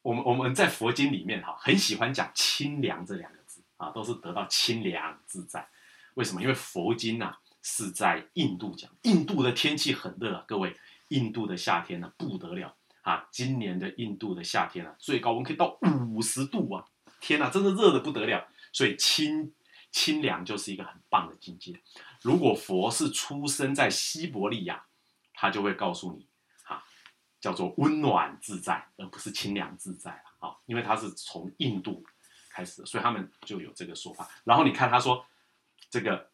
[0.03, 5.69] 我们我们在佛经里面哈，很喜欢讲清凉这两个字啊，都是得到清凉自在。
[6.15, 6.41] 为什么？
[6.41, 10.77] 因为佛经呐是在印度讲，印度的天气很热啊，各位，
[11.09, 16.85] 印度的夏天呢不得了啊，今年的印度的夏天啊，最高温可以到五十度啊，
[17.21, 18.47] 天呐，真的热的不得了。
[18.73, 19.53] 所以清
[19.91, 21.81] 清凉就是一个很棒的境界。
[22.23, 24.85] 如果佛是出生在西伯利亚。
[25.39, 26.27] 他就会告诉你，
[26.65, 26.83] 哈，
[27.41, 32.03] 叫做温暖自在，而不是清凉自在，啊，因为他是从印度
[32.51, 34.27] 开始的，所以他们就有这个说法。
[34.45, 35.25] 然后你看他说，
[35.91, 36.31] 这个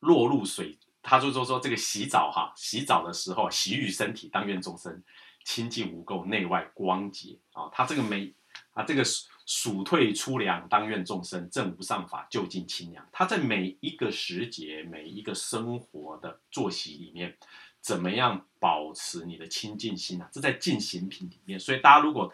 [0.00, 5.04] 落入水他就说说这个洗澡哈，洗澡的时候洗浴身体，当愿众生
[5.44, 7.68] 清净无垢，内外光洁啊。
[7.70, 8.34] 他这个每
[8.72, 9.04] 啊这个
[9.46, 13.06] 暑退出凉，当愿众生正无上法，就近清凉。
[13.12, 17.36] 他在每一个时节，每一个生活的作息里面，
[17.84, 20.26] 怎么样保持你的清净心啊？
[20.32, 21.60] 这在进行品里面。
[21.60, 22.32] 所以大家如果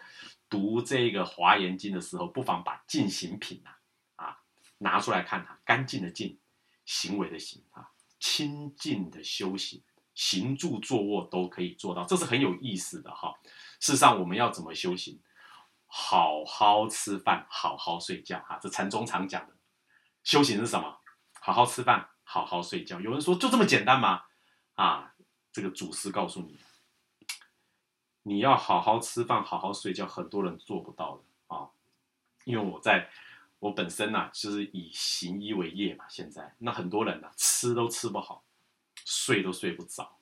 [0.49, 3.77] 读这个华严经的时候，不妨把进行品啊
[4.15, 4.37] 啊
[4.77, 6.39] 拿出来看哈，干净的净，
[6.85, 7.89] 行为的行啊。
[8.17, 9.83] 清净的修行，
[10.13, 13.37] 行住坐卧都可以做到，这是很有意思的哈。
[13.81, 15.19] 事实上，我们要怎么修行？
[15.87, 18.57] 好好吃饭，好好睡觉哈。
[18.61, 19.55] 这禅宗常讲的
[20.23, 21.01] 修行是什么？
[21.41, 23.01] 好好吃饭，好好睡觉。
[23.01, 24.21] 有人说就这么简单吗？
[24.75, 25.10] 啊，
[25.51, 26.59] 这个祖师告诉你，
[28.23, 31.69] 你要好好吃饭，好好睡觉，很多人做不到的啊。
[32.45, 33.09] 因为我在。
[33.61, 36.05] 我本身呢，就是以行医为业嘛。
[36.09, 38.43] 现在那很多人呢，吃都吃不好，
[39.05, 40.17] 睡都睡不着，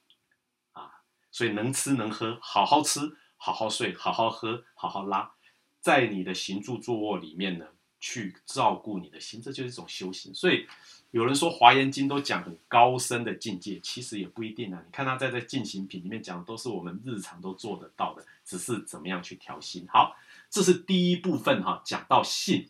[0.73, 2.99] 啊，所以能吃能喝，好好吃，
[3.37, 5.31] 好好睡，好好喝，好好拉，
[5.79, 7.67] 在你的行住坐卧里面呢，
[7.99, 10.33] 去照顾你的心，这就是一种修行。
[10.33, 10.67] 所以
[11.12, 14.81] 有人说《华严经》都讲很高深的境界，其实也不一定啊。
[14.85, 19.85] 你看他在这进行品里面讲的，都是我们日常都做得到的，只是怎么样去调心。
[19.88, 20.15] 好，
[20.49, 22.69] 这是第一部分哈，讲到信。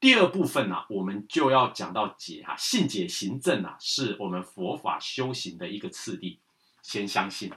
[0.00, 6.38] 第二部分呢，我们就要讲到解哈，信解行证啊，是我们佛法修行的一个次第。
[6.82, 7.50] 先相信，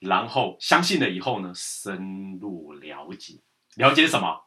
[0.00, 3.34] 然后相信了以后呢，深入了解，
[3.76, 4.43] 了解什么？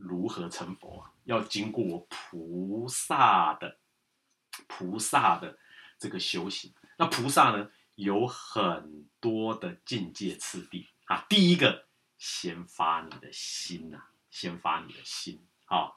[0.00, 1.12] 如何成佛啊？
[1.24, 3.78] 要经过菩萨的
[4.66, 5.58] 菩萨的
[5.98, 6.72] 这个修行。
[6.96, 11.26] 那菩萨呢，有很多的境界次第啊。
[11.28, 11.86] 第一个，
[12.18, 13.98] 先发你的心呐，
[14.30, 15.92] 先发你的心啊。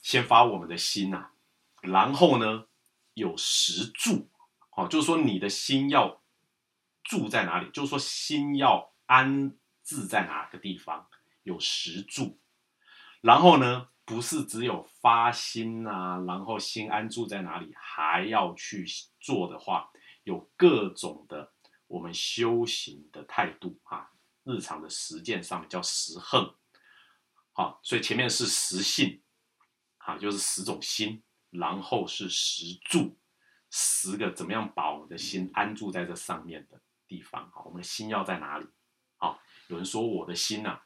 [0.00, 1.30] 先发我们的心呐，
[1.82, 2.66] 然后呢，
[3.14, 4.28] 有十住，
[4.70, 6.22] 哦，就是说你的心要
[7.02, 11.08] 住在哪里，就是说心要安置在哪个地方，
[11.42, 12.38] 有十住。
[13.20, 18.86] 然后呢，不是只有发心呐，然后心安住在哪里，还要去
[19.20, 19.90] 做的话，
[20.24, 21.52] 有各种的
[21.86, 24.10] 我们修行的态度啊，
[24.44, 26.54] 日常的实践上面叫实恨，
[27.52, 29.22] 好，所以前面是实性。
[29.98, 33.18] 啊，就是十种心，然后是十住，
[33.72, 37.50] 十个怎么样把我们的心安住在这上面的地方？
[37.50, 38.68] 好，我们的心要在哪里？
[39.16, 40.80] 好，有人说我的心呐，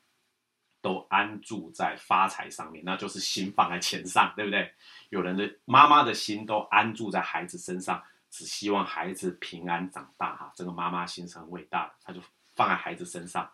[0.83, 4.73] 都安住在发财上面，那就是心放在钱上，对不对？
[5.11, 10.37] 有人的妈妈的心都安住在孩子身上，只希望孩子平安长大。
[10.37, 12.21] 哈，这个妈妈心是很伟大的，她就
[12.55, 13.51] 放在孩子身上。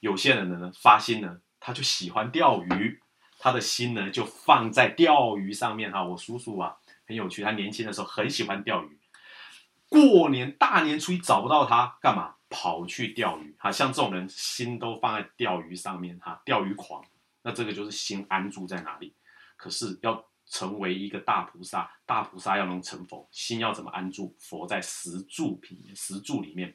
[0.00, 3.00] 有些人的呢，发心呢，他就喜欢钓鱼。
[3.38, 6.02] 他的心呢，就放在钓鱼上面哈。
[6.02, 6.74] 我叔叔啊，
[7.06, 8.98] 很有趣，他年轻的时候很喜欢钓鱼。
[9.90, 12.35] 过年大年初一找不到他，干嘛？
[12.56, 13.70] 跑去钓鱼哈。
[13.70, 17.04] 像这种人，心都放在钓鱼上面哈，钓鱼狂。
[17.42, 19.14] 那这个就是心安住在哪里？
[19.58, 24.34] 可是要成为一个大菩萨，大菩萨要能成佛，心要怎么安住？
[24.38, 26.74] 佛在十住品、十住里面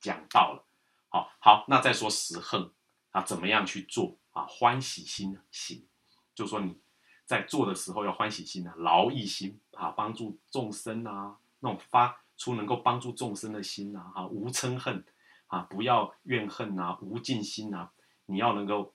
[0.00, 0.64] 讲到了。
[1.10, 2.70] 好好，那再说十恨
[3.10, 4.16] 啊，怎么样去做？
[4.30, 5.86] 啊，欢喜心行，
[6.34, 6.80] 就说你
[7.26, 15.04] 在做的时候要欢喜心啊，劳逸心啊，帮助众生啊，那种发出能够帮助众生的心呐，哈，无嗔恨
[15.46, 17.90] 啊，不要怨恨呐，无尽心呐，
[18.26, 18.92] 你要能够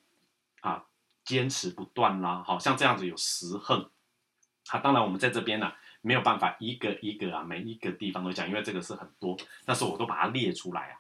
[0.62, 0.84] 啊，
[1.24, 3.90] 坚持不断啦，好像这样子有十恨，
[4.68, 11.00] 啊，当然我们在这边呢没有办法一个一个啊，每一个地方都讲，因为这个是很多，但是我都把它列出来啊，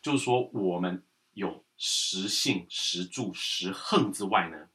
[0.00, 1.64] 就是说我们有。
[1.80, 4.68] 十性、十住、十恨之外呢，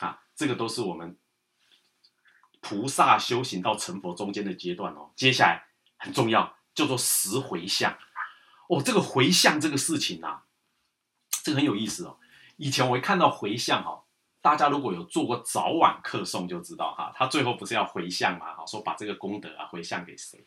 [0.00, 1.16] 啊，这个都是我们
[2.60, 5.10] 菩萨修行到成佛中间的阶段哦。
[5.16, 5.64] 接下来
[6.04, 7.98] 很重要，叫做十回向。
[8.68, 10.44] 哦，这个回向这个事情啊，
[11.42, 12.18] 这个很有意思哦。
[12.56, 14.04] 以前我一看到回向哈，
[14.40, 18.54] 大家如果有做过早晚课诵就知道哈，他最后不是要回向嘛？
[18.54, 20.46] 哈，说把这个功德啊回向给谁？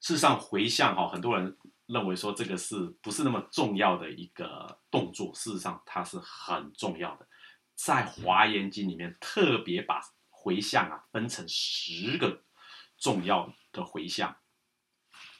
[0.00, 1.56] 事实上回向哈，很多人。
[1.86, 5.32] 认为说这个是不是那么重要的一个动作？
[5.32, 7.28] 事实上，它是很重要的。
[7.76, 12.42] 在《华严经》里面特别把回向啊分成十个
[12.98, 14.36] 重要的回向。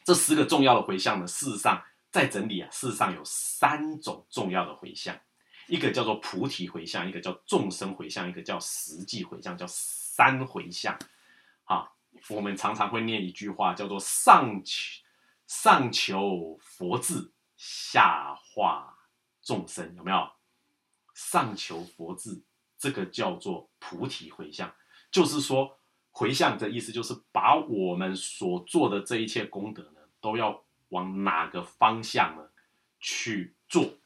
[0.06, 5.18] 这十个重要的回向呢，事实上在整理啊，事实上有三种重要的回向，
[5.66, 10.96] 一个叫做菩提回向，一个叫众生回向，一个叫实际回向，叫三回向。
[11.64, 11.90] 啊，
[12.30, 15.02] 我们常常会念一句话，叫做上求。
[15.48, 18.96] 上求佛智，下化
[19.40, 20.28] 众生，有没有？
[21.14, 22.42] 上求佛智，
[22.76, 24.74] 这个叫做菩提回向，
[25.08, 25.78] 就是说
[26.10, 32.48] 回向的意思就是把我们所做的这一切功德，都要往哪个方向呢
[33.00, 33.98] 去做？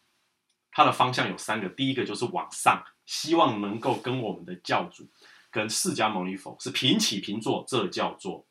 [0.72, 5.08] 它的方向有三个，第一个就是往上，希望能够跟我们的教主、
[5.50, 8.46] 跟释迦牟尼佛是平起平坐，这叫做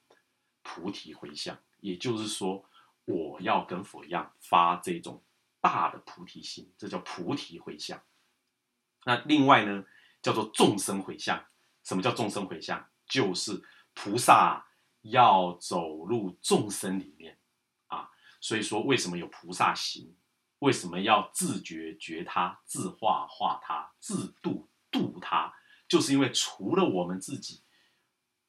[0.61, 1.57] 菩提回向。
[1.79, 2.65] 也就是说，
[3.05, 5.23] 我要跟佛一样发这种
[5.61, 8.03] 大的菩提心，这叫菩提回向。
[9.05, 9.85] 那另外呢，
[10.21, 11.45] 叫做众生回向。
[11.85, 12.85] 什么叫众生回向？
[13.07, 14.67] 就是菩萨
[15.03, 17.38] 要走入众生里面。
[18.39, 20.15] 所以说，为什么有菩萨行？
[20.59, 25.53] 为什么要自觉觉他、自化化他、自度度他？
[25.87, 27.61] 就是因为除了我们自己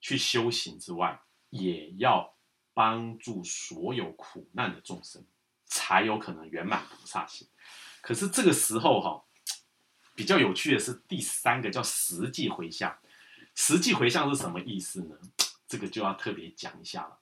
[0.01, 2.35] 去修行之外，也要
[2.75, 5.25] 帮助所有苦难的众生，
[5.67, 7.49] 才有可能圆满菩萨行。
[8.01, 9.25] 可是这个时候哈，
[10.15, 12.99] 比较有趣的是第三个叫实际回向。
[13.55, 15.17] 实际回向是什么意思呢？
[15.69, 17.19] 这个就要特别讲一下了。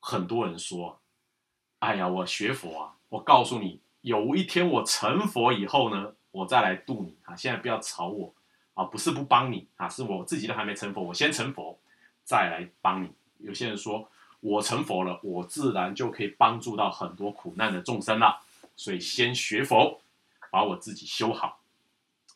[0.00, 1.00] 很多人说
[1.80, 7.34] ：“哎呀，我学佛啊，我告诉你。”有一天我成佛以后呢，我再来度你啊！
[7.34, 8.32] 现在不要吵我
[8.74, 8.84] 啊！
[8.84, 11.76] 不是不帮你啊，是我自己都还没成佛，我先成佛
[12.22, 13.10] 再来帮你。
[13.38, 14.08] 有些人说
[14.38, 18.40] 我成佛了，我自然就可以帮助到很多苦难的众生了，
[18.76, 20.00] 所以先学佛，
[20.52, 21.58] 把我自己修好。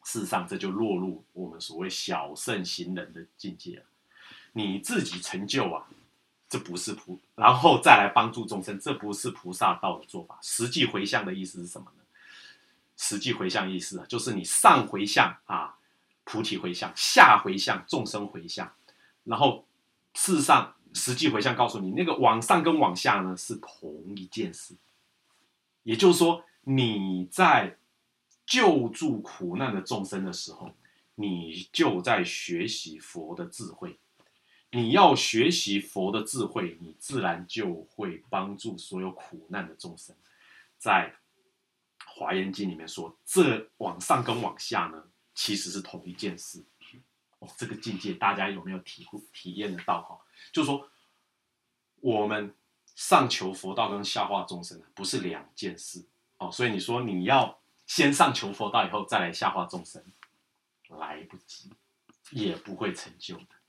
[0.02, 3.84] 事实上，这就落入我们所谓小圣行人的境界了。
[4.54, 5.86] 你自己成就啊！
[6.50, 10.36] 这不是菩，然后再来帮助众生，这不是菩萨道的做法。
[10.42, 12.02] 实际回向的意思是什么呢？
[12.96, 15.76] 实际回向意思啊，就是你上回向啊，
[16.24, 18.74] 菩提回向；下回向，众生回向。
[19.22, 19.64] 然后
[20.14, 24.74] 事实上，实际回向告诉你，那个往上跟往下呢是同一件事。
[25.84, 27.78] 也就是说，你在
[28.44, 30.74] 救助苦难的众生的时候，
[31.14, 33.96] 你就在学习佛的智慧。
[34.72, 40.14] 你要学习佛的智慧，你自然就会帮助所有苦难的众生。
[40.78, 41.12] 在
[42.06, 45.04] 《华严经》里面说，这往上跟往下呢，
[45.34, 46.64] 其实是同一件事。
[47.40, 50.02] 哦，这个境界大家有没有体会、体验得到？
[50.02, 50.20] 哈，
[50.52, 50.88] 就是说，
[51.96, 52.54] 我们
[52.94, 56.06] 上求佛道跟下化众生不是两件事。
[56.38, 60.04] 哦，所以你说你要先上求佛道，以后再来下化众生，
[60.88, 61.72] 来不及，
[62.30, 63.59] 也不会成就的。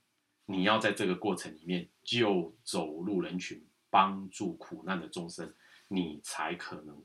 [0.51, 5.53] 你要在这个过程里面就走入人群，帮助苦难的众生，
[5.87, 7.01] 你才可能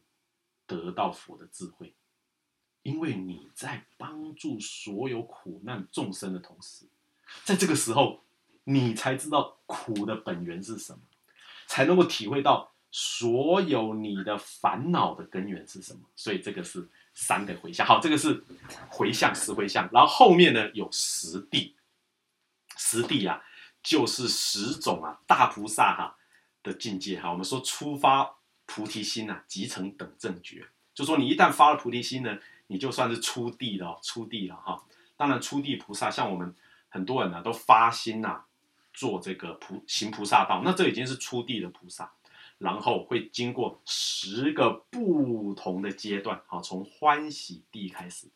[0.66, 1.94] 得到佛的智慧。
[2.82, 6.86] 因为你在帮助所有苦难众生的同时，
[7.44, 8.24] 在这个时候，
[8.64, 10.98] 你才知道苦的本源是什么，
[11.68, 16.00] 才能够体会到所有你的烦恼的根源是什么。
[16.16, 17.86] 所以这个是三个回向。
[17.86, 18.42] 好，这个是
[18.88, 21.75] 回向十回向，然后后面呢有十地。
[22.76, 23.42] 十地啊，
[23.82, 26.16] 就是十种啊大菩萨哈
[26.62, 27.30] 的境界哈。
[27.30, 28.36] 我们说出发
[28.66, 30.66] 菩提心呐，即成等正觉。
[30.94, 34.82] 就说你一旦发了菩提心呢，你就算是出地了，出地了哈。
[35.16, 36.54] 当然，出地菩萨像我们
[36.88, 38.44] 很多人呢，都发心呐，
[38.92, 42.12] 做这个菩行菩萨道，那这已经是出地的菩萨。
[42.58, 48.28] 然后会经过十个不同的阶段，好，从欢喜地开始，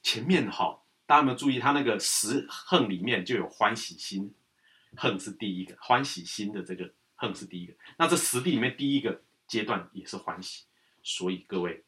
[0.00, 0.78] 前面哈。
[1.08, 4.34] 大家有没有注意，他那个十恨里面就有欢喜心，
[4.94, 7.72] 恨是第一个，欢喜心的这个恨是第一个。
[7.96, 10.66] 那这十地里面第一个阶段也是欢喜，
[11.02, 11.82] 所以各位，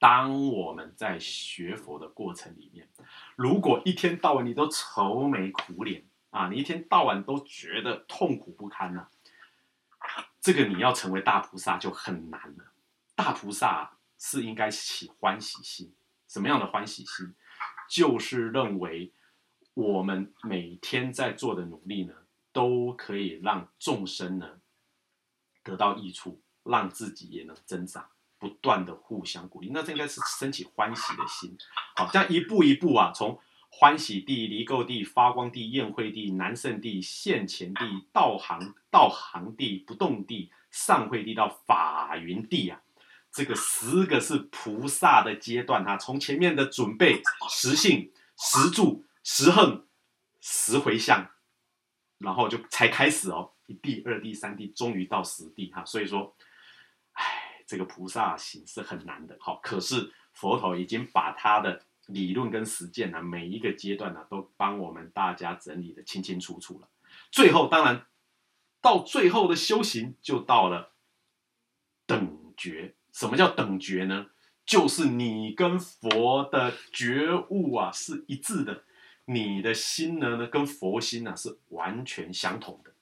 [0.00, 2.88] 当我们在学佛的过程里面，
[3.36, 9.06] 如果一天到晚你都愁眉苦脸啊，你一天到晚都觉得痛苦不堪呐，
[10.40, 12.72] 这个你要成为大菩萨就很难了。
[13.14, 15.94] 大菩萨是应该起欢喜心，
[16.26, 17.32] 什么样的欢喜心？
[17.92, 19.12] 就是认为
[19.74, 22.14] 我们每天在做的努力呢，
[22.50, 24.62] 都可以让众生呢
[25.62, 29.68] 得到益处，让自己也能增长，不断的互相鼓励。
[29.74, 31.54] 那这应该是升起欢喜的心。
[31.94, 42.80] 好，这样一步一步啊，从欢喜地、离垢地、发光地、宴会地、南胜地、现前地、道行道行地、不动地、上会地到法云地啊。
[43.32, 49.86] 这个十个是菩萨的阶段哈，从前面的准备、实性、实住、实恨、
[50.40, 51.30] 实回向，
[52.18, 55.82] 然后就才开始哦，一地、二地、三地，终于到十地哈。
[55.82, 56.36] 所以说，
[57.12, 59.34] 唉，这个菩萨行是很难的。
[59.40, 66.88] 好，可是佛陀已经把他的理论跟实践呢，每一个阶段呢，都帮我们大家整理的清清楚楚了。
[67.30, 68.04] 最后，当然
[68.82, 70.92] 到最后的修行就到了
[72.04, 72.94] 等觉。
[73.12, 74.26] 什么叫等觉呢？
[74.64, 78.84] 就是你跟佛的觉悟啊是一致的，
[79.24, 82.92] 你的心呢呢跟佛心呢是完全相同的。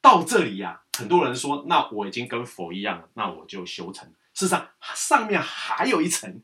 [0.00, 4.08] 到这里呀，很多人说，那我已经跟佛一样了，那我就修成。
[4.34, 6.40] 事实上，上面还有一层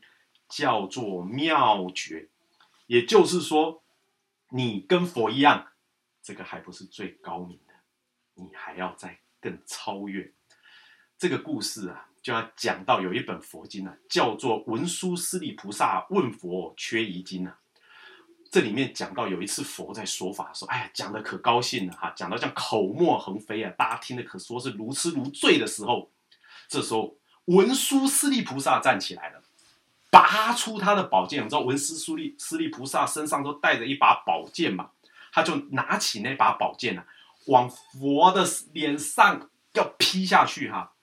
[0.49, 2.27] 叫做妙觉，
[2.87, 3.83] 也就是说，
[4.49, 5.67] 你跟佛一样，
[6.21, 7.73] 这个还不是最高明的，
[8.33, 10.33] 你还要再更超越。
[11.17, 17.59] 这个故事啊，就要讲到有一本佛经啊，叫做《文殊师利菩萨问佛缺疑经》啊。
[18.51, 26.09] 这里面讲到有一次佛在说法说，哎呀，讲的可高兴了哈，讲到像口沫横飞啊，大家听的可说是如痴如醉的时候，
[26.67, 27.15] 这时候
[27.45, 29.43] 文殊师利菩萨站起来了，
[30.09, 31.45] 拔出他的宝剑。
[31.45, 34.89] 你知道文殊师利师利菩萨身上都带着一把宝剑嘛？
[35.31, 37.05] 他就拿起那把宝剑啊，
[37.45, 40.93] 往佛的脸上要劈下去哈。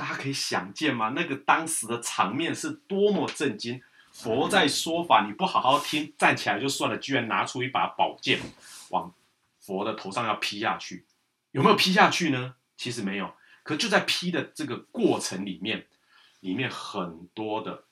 [0.00, 1.10] 大家可以想见吗？
[1.10, 3.82] 那个当时的场面是多么震惊！
[4.12, 8.40] 佛在说法，你不好好听，站起来就算了，居然拿出一把宝剑
[8.88, 9.12] 往
[9.58, 11.04] 佛的头上要劈下去，
[11.50, 12.54] 有没有劈下去呢？
[12.78, 15.86] 其实没有，可就在劈的这个过程里面，
[16.40, 17.84] 里面很多的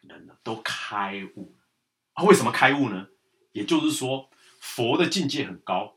[0.00, 1.54] 人呢都开悟
[2.14, 2.24] 啊。
[2.24, 3.06] 为什么开悟呢？
[3.52, 4.28] 也就是说，
[4.58, 5.94] 佛的境界很高，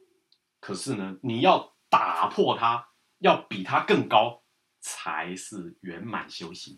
[0.60, 4.41] 可是呢，你要打破它，要比它更高，
[4.82, 6.78] 才是圆满修行。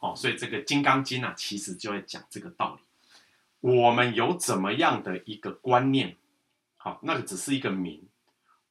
[0.00, 2.82] 哦，所以这个《金刚经》啊，其实就在讲这个道理。
[3.60, 6.16] 我们有怎么样的一个观念，
[6.76, 8.08] 好，那个只是一个名，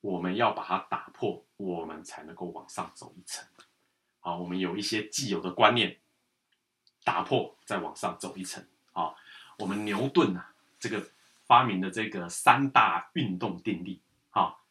[0.01, 3.47] 我们要把它打破，我们才能够往上走一层。
[4.19, 5.97] 好，我们有一些既有的观念，
[7.05, 8.63] 打破再往上走一层。
[8.91, 9.15] 好，
[9.59, 11.09] 我们牛顿啊，这个
[11.45, 14.65] 发明的这个三大运动定律，好，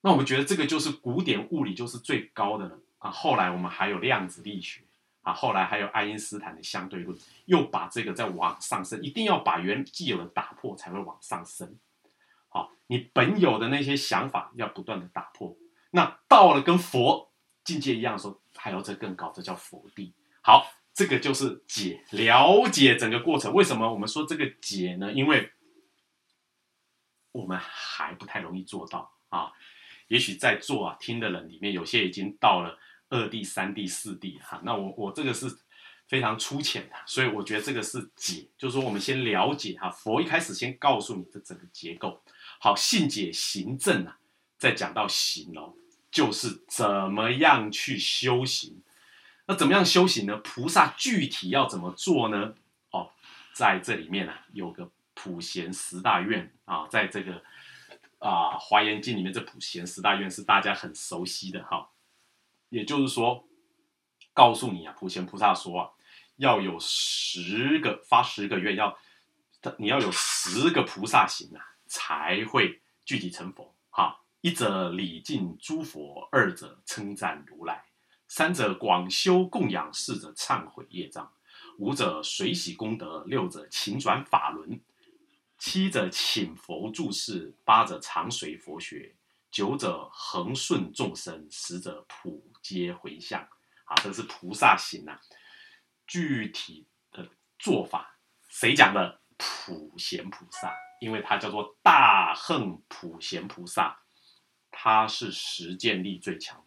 [0.00, 3.10] 那我们觉得这个就是古典物理就是最高的了啊。
[3.10, 4.82] 后来我们还有量子力学。
[5.22, 11.76] 啊，后来还有爱因斯坦的相对论，又把这个再往上升，一定要把原既有的打破，才会往上升。
[12.48, 15.54] 好，你本有的那些想法要不断的打破，
[15.90, 17.30] 那到了跟佛
[17.62, 20.14] 境界一样的时候，还要再更高，这叫佛地。
[20.40, 23.52] 好，这个就是解，了解整个过程。
[23.52, 25.12] 为什么我们说这个解呢？
[25.12, 25.52] 因为
[27.32, 29.52] 我们还不太容易做到啊。
[30.06, 32.78] 也许在座啊听的人里面，有些已经到了。
[33.10, 35.46] 二 D、三 D、四 D，哈，那我我这个是
[36.06, 42.22] 非常粗浅的，所以我觉得这个是解，就是说我们先了解哈，佛一开始先告诉你的整个结构，
[42.58, 44.18] 好，信解行证啊，
[44.58, 45.74] 再讲到行哦，
[46.10, 48.82] 就是怎么样去修行，
[49.46, 50.36] 那怎么样修行呢？
[50.38, 52.54] 菩萨具体要怎么做呢？
[52.90, 53.10] 哦，
[53.52, 57.42] 在这里面啊，有个普贤十大愿啊，在这个
[58.18, 61.88] 啊华严经里面，这普贤十大愿是大家很熟悉的哈。
[62.70, 63.48] 也就是说，
[64.34, 65.90] 告诉你啊，普贤菩萨说啊，
[66.36, 68.98] 要有十个发十个愿，要
[69.78, 73.74] 你要有十个菩萨行啊，才会具体成佛。
[73.90, 77.84] 哈，一者礼敬诸佛，二者称赞如来，
[78.28, 81.32] 三者广修供养，四者忏悔业障，
[81.78, 84.80] 五者随喜功德，六者勤转法轮，
[85.56, 89.14] 七者请佛住世，八者常随佛学。
[89.50, 92.44] 九者恒顺众生，十者普
[92.76, 93.40] 皆回向。
[93.84, 95.18] 啊，这是菩萨行呐。
[96.06, 99.20] 具体的做法，谁讲的？
[99.38, 104.00] 普贤菩萨，因为他叫做大恨普贤菩萨，
[104.70, 106.66] 他是实践力最强，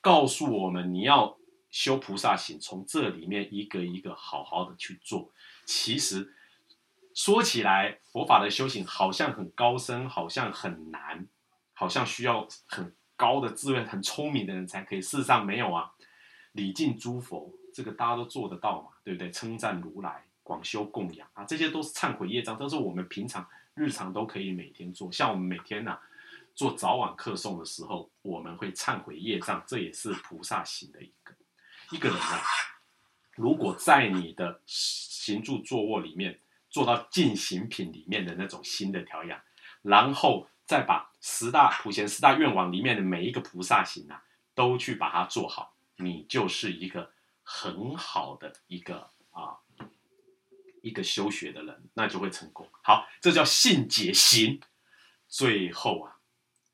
[0.00, 1.38] 告诉我们你要
[1.70, 5.32] 修菩萨行，从这里面一个一个好好的去做。
[5.66, 6.34] 其实
[7.14, 11.28] 说起来，佛法的修行好像很高深，好像很难。
[11.78, 15.90] 好像需要很高的智慧、很聪明的人才可以，事实上没有啊。
[16.52, 19.30] 礼敬诸佛，这个大家都做得到嘛，对不对？
[19.30, 25.10] 称赞如来，广修供养啊，这些都是忏悔业障，都是我们平常日常都可以每天做。
[25.12, 25.98] 像我们每天呐
[26.54, 31.34] 做早晚课诵的时候，我们会忏悔业障，这也是菩萨行的一个。
[31.90, 32.40] 一个人啊，
[33.34, 36.40] 如果在你的行住坐卧里面
[36.70, 39.40] 做到进行品里面的那种心的调养，
[39.82, 40.48] 然后。
[40.68, 44.22] 再把十大普贤十大愿望里面的每一个菩萨行啊，
[44.54, 47.10] 都去把它做好，你就是一个
[47.42, 49.58] 很好的一个啊
[50.82, 52.68] 一个修学的人，那就会成功。
[52.80, 54.60] 好，这叫信解行。
[55.26, 56.18] 最后啊，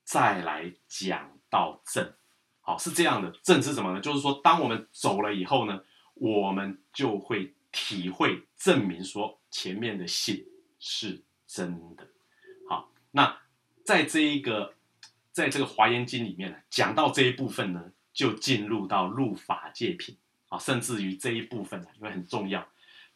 [0.04, 2.12] 再来讲到正，
[2.60, 4.00] 好是这样的，正是什么呢？
[4.02, 5.82] 就是说，当我们走了以后呢，
[6.12, 10.46] 我们就会体会证明说前面的信
[10.78, 12.06] 是真的。
[12.68, 13.40] 好，那。
[13.84, 14.74] 在这一个，
[15.32, 20.16] 在这个华严经里面呢，讲到这一部分呢，就进入到入法界品
[20.48, 22.66] 啊，甚至于这一部分呢，因为很重要，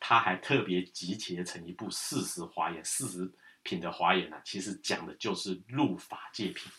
[0.01, 3.31] 他还特别集结成一部四十华严、四十
[3.63, 6.71] 品的华严呢，其实讲的就是入法界品。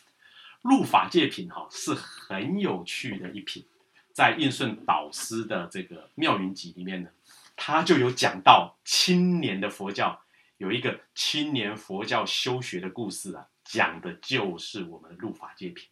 [0.64, 3.66] 入法界品哈是很有趣的一品，
[4.12, 7.10] 在应顺导师的这个妙云集里面呢，
[7.56, 10.20] 他就有讲到青年的佛教
[10.58, 15.90] 有一个青年佛教修学的故事啊，讲的就是我们的入法界品。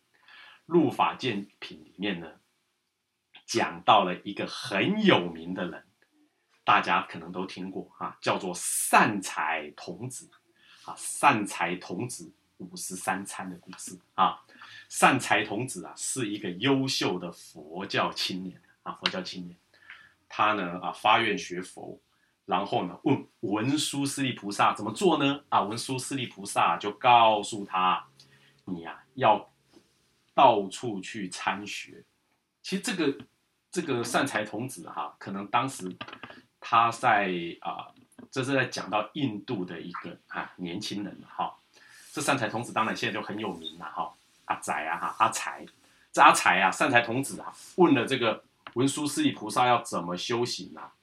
[0.66, 2.40] 入法界品里面呢，
[3.46, 5.86] 讲到了一个很有名的人，
[6.64, 10.32] 大家可能都听过啊，叫做善财童子
[10.86, 14.44] 啊，善财童子五十三参的故事啊。
[14.90, 19.56] 善财童子啊，是一个优秀的佛教青年啊，佛教青年，
[20.28, 22.00] 他呢啊发愿学佛，
[22.46, 25.42] 然后呢问文殊师利菩萨怎么做呢？
[25.50, 28.06] 啊，文殊师利菩萨就告诉他，
[28.66, 29.50] 你呀要
[30.34, 32.04] 到处去参学。
[32.62, 33.18] 其实这个
[33.72, 35.96] 这个善财童子哈，可能当时
[36.60, 37.32] 他在
[37.62, 37.88] 啊，
[38.32, 41.56] 这是在讲到印度的一个啊年轻人哈。
[42.12, 44.14] 这善财童子当然现在就很有名了哈。
[44.46, 45.66] 阿仔啊哈，阿财，
[46.12, 48.44] 这阿财啊，善财童子啊，问了这个
[48.76, 50.94] 文殊师利菩萨要怎么修行啊？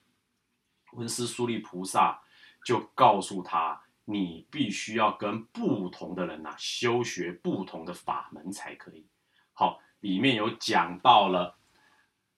[0.93, 2.21] 文殊师利菩萨
[2.65, 9.07] 就告诉他，你必须要跟不同的人呐修学不同的法门才可以。
[9.53, 11.57] 好，里面有讲到了，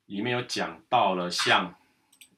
[0.07, 1.75] 里面有讲到了，像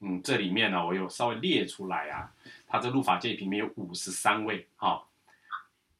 [0.01, 2.33] 嗯，这里面呢，我有稍微列出来啊，
[2.67, 5.07] 他这入法界里面有五十三位，哈，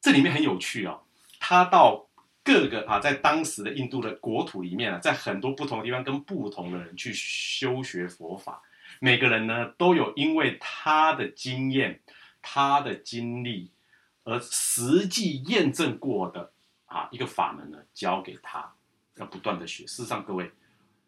[0.01, 1.03] 这里面很有趣哦，
[1.39, 2.05] 他到。
[2.47, 8.61] 各个啊，在当时的印度的国土里面啊，在很多不同的地方跟不同的人去修学佛法，
[8.99, 12.01] 每个人呢都有因为他的经验、
[12.41, 13.71] 他的经历
[14.23, 16.51] 而实际验证过的
[16.85, 18.75] 啊一个法门呢，教给他，
[19.15, 19.85] 要不断的学。
[19.85, 20.51] 事实上，各位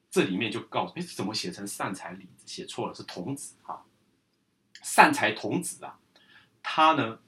[0.10, 2.28] 这里面就告诉，哎，怎么写成善财礼？
[2.46, 3.86] 写错了，是童子哈。
[4.82, 6.00] 善财童子啊，
[6.64, 7.20] 他呢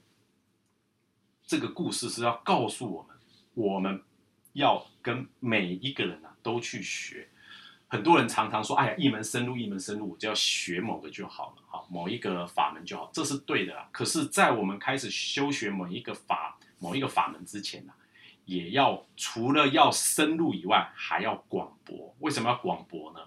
[1.46, 3.12] 这个故事是要告诉我们。
[3.54, 4.02] 我们
[4.54, 7.28] 要跟每一个人啊都去学。
[7.92, 13.86] 很多人常常说：“哎呀，一门深入，一门深入，我就要学某个就好了，哈某一个法门就好。”这是对的。
[13.92, 17.92] 可是，在我们开始修学某一个法、某一个法门之前呢，
[18.46, 22.16] 也要除了要深入以外，还要广博。
[22.20, 23.20] 为什么要广博呢？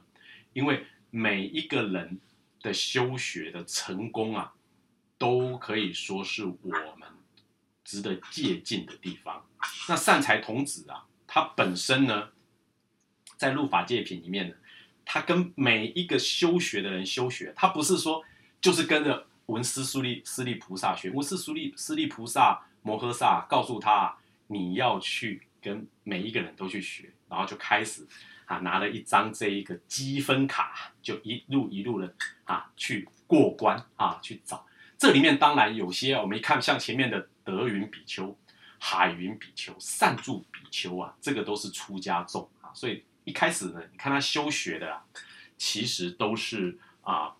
[0.53, 2.19] 因为每一个人
[2.61, 4.55] 的修学的成功啊，
[5.19, 7.07] 都可以说是我们
[7.83, 9.45] 值得借鉴的地方。
[9.87, 12.29] 那善财童子啊，他本身呢，
[13.37, 14.55] 在入法界品里面呢，
[15.05, 18.23] 他跟每一个修学的人修学，他不是说
[18.61, 24.15] 就是跟着文思疏利师利菩萨学，文思疏利师利菩萨摩诃萨告诉他，
[24.47, 28.07] 你要去跟每一个人都去学，然后就开始
[28.45, 32.13] 啊，拿了一张这一个积分卡，就一路一路的
[32.43, 34.65] 啊去过关啊去找。
[34.97, 38.37] 这里面当然有些我们一看，像前面的德云比丘。
[38.77, 45.03] 海云比丘、善住比丘啊，这个都是出家众啊，所以一开始呢，你看他修学的啊，
[45.57, 47.35] 其实都是啊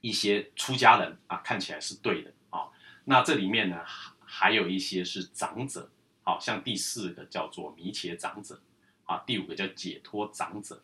[0.00, 2.68] 一些出家人啊，看起来是对的啊。
[3.04, 3.82] 那这里面呢，
[4.24, 5.90] 还有一些是长者，
[6.22, 8.60] 好像第四个叫做弥切长者
[9.04, 10.82] 啊，第五个叫解脱长者。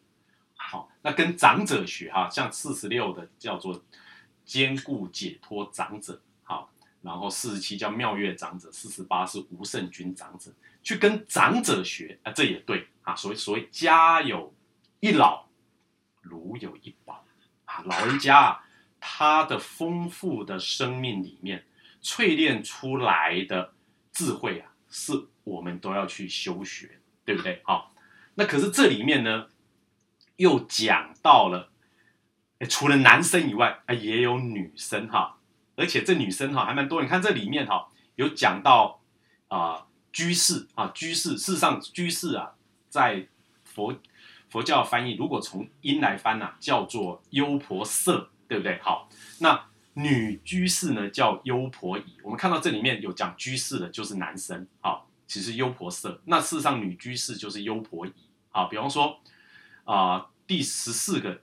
[0.56, 3.84] 好，那跟长者学哈，像四十六的叫做
[4.44, 6.22] 坚固解脱长者。
[6.44, 6.70] 好
[7.02, 10.50] 然后四十七叫妙月长者，四十八是无胜君长者，
[10.84, 13.16] 去跟长者学啊，这也对啊。
[13.16, 14.54] 所谓所谓家有
[15.00, 15.46] 一老，
[16.20, 17.24] 如有一宝
[17.64, 17.82] 啊。
[17.86, 18.60] 老人家，
[19.00, 21.66] 他的丰富的生命里面
[22.00, 23.72] 淬炼出来的
[24.12, 27.60] 智慧啊，是我们都要去修学，对不对？
[27.64, 27.92] 好，
[28.34, 29.48] 那可是这里面呢，
[30.36, 31.72] 又讲到了，
[32.68, 35.38] 除了男生以外啊，也有女生哈。
[35.76, 39.02] 而且这女生哈还蛮多，你看这里面哈有讲到
[39.48, 42.54] 啊居士啊居士，事实上居士啊
[42.88, 43.26] 在
[43.64, 43.94] 佛
[44.48, 48.78] 佛教翻译，如果从音来翻呐，叫做优婆塞，对不对？
[48.80, 49.08] 好，
[49.40, 52.04] 那女居士呢叫优婆夷。
[52.22, 56.20] 我们看到这里面有讲居士的，就是男生啊，其实优婆塞。
[56.26, 58.12] 那事实上女居士就是优婆夷
[58.50, 58.66] 啊。
[58.66, 59.18] 比方说
[59.82, 61.42] 啊第十四个，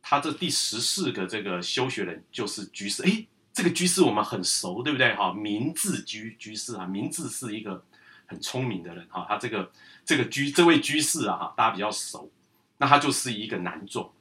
[0.00, 3.26] 他这第十四个这个修学人就是居士，哎。
[3.52, 5.14] 这个居士我们很熟，对不对？
[5.14, 7.84] 哈，明智居居士啊，明智是一个
[8.26, 9.26] 很聪明的人哈。
[9.28, 9.70] 他这个
[10.04, 12.30] 这个居这位居士啊，哈，大家比较熟。
[12.78, 14.12] 那他就是一个男众，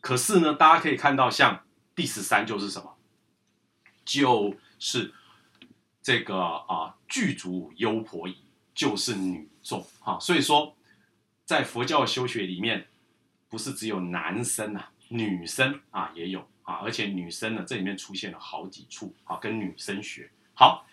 [0.00, 2.96] 可是呢，大家可以看到，像第十三就是什么？
[4.04, 5.14] 就是
[6.02, 8.36] 这个啊，具足优婆夷
[8.74, 10.18] 就是女众哈。
[10.20, 10.76] 所以说，
[11.44, 12.86] 在佛教修学里面，
[13.48, 16.46] 不是只有男生啊，女生啊也有。
[16.64, 20.86] 啊，而且女生呢，这里面出现了好几处啊，跟女生学好。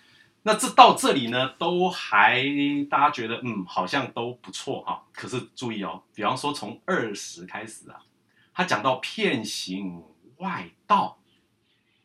[0.44, 2.44] 那这到这里呢，都还
[2.90, 5.06] 大家觉得嗯，好像都不错哈。
[5.14, 8.04] 可是注意哦，比方说从二十开始啊，
[8.52, 10.04] 他讲到片行
[10.38, 11.20] 外道，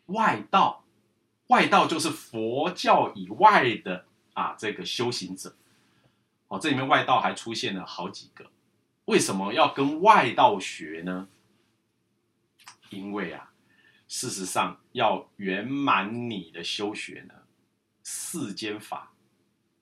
[0.06, 0.84] 外道，
[1.46, 5.56] 外道就是佛教以外的啊这个修行者。
[6.48, 8.50] 哦，这里面外道还出现了好几个，
[9.06, 11.28] 为什么要跟外道学呢？
[12.90, 13.50] 因为啊，
[14.06, 17.34] 事实上要圆满你的修学呢。
[18.08, 19.12] 世间法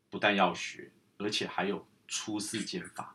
[0.08, 3.14] 不但要学，而且还有出世间法。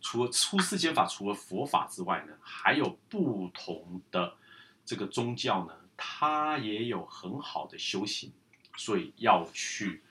[0.00, 4.36] 除了出世间法，除了佛法之外呢，还有不同的
[4.84, 8.32] 这个宗教呢，它也有很好的修行，
[8.76, 10.02] 所以要去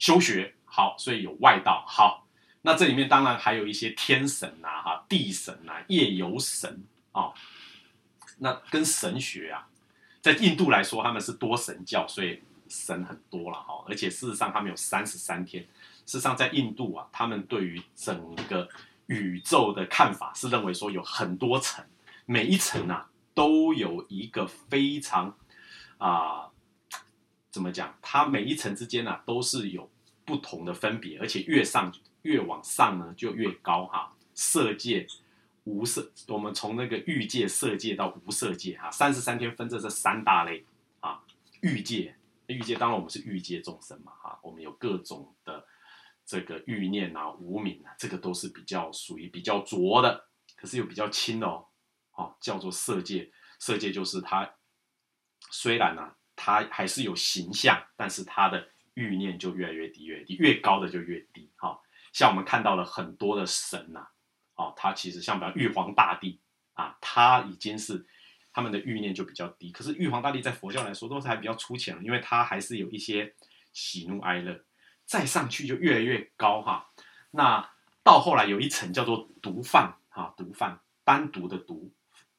[0.00, 0.56] 修学。
[0.64, 1.84] 好，所以有外道。
[1.86, 2.26] 好，
[2.62, 6.82] 那这里面当然还有一些天神呐、哈地神呐、夜游神
[7.12, 7.32] 啊。
[8.38, 9.68] 那跟神学啊，
[10.20, 12.42] 在印度来说，他们是多神教，所以。
[12.74, 15.62] 神很多了哈，而且事实上他们有三十三天。
[16.06, 18.68] 事实上，在印度啊，他们对于整个
[19.06, 21.82] 宇宙的看法是认为说有很多层，
[22.26, 25.34] 每一层啊都有一个非常
[25.96, 26.50] 啊
[27.50, 27.96] 怎么讲？
[28.02, 29.90] 它每一层之间呢都是有
[30.26, 31.90] 不同的分别，而且越上
[32.22, 34.12] 越往上呢就越高哈。
[34.34, 35.06] 色界、
[35.62, 40.64] 无色，我们从那个欲界、色界到无色界哈，三十三天分这是三大类
[41.00, 41.22] 啊，
[41.62, 42.16] 欲界。
[42.46, 45.66] 欲界当然我们是欲界众生嘛，哈，我们有各种的
[46.26, 51.66] 这个欲念啊、无名啊，这个都是比较属于比较浊的，可是又比较轻的哦，
[52.12, 53.32] 哦，叫做色界。
[53.58, 54.54] 色界就是它
[55.50, 61.52] 虽然呢，它还是有形象，但是它的欲念就越来越低，越低，越高的就越低。
[61.56, 61.80] 哈，
[62.12, 64.08] 像我们看到了很多的神呐，
[64.56, 66.40] 哦，他其实像比如玉皇大帝
[66.74, 68.06] 啊，他已经是。
[68.54, 73.34] 他们的欲念就比较低，可是玉皇大帝在佛教来说都是还比较粗浅，因为他还是有一些
[73.72, 74.64] 喜怒哀乐，
[75.04, 76.88] 再上去就越来越高哈。
[77.32, 77.68] 那
[78.04, 81.92] 到后来有一层叫做毒犯哈，毒犯单独的毒，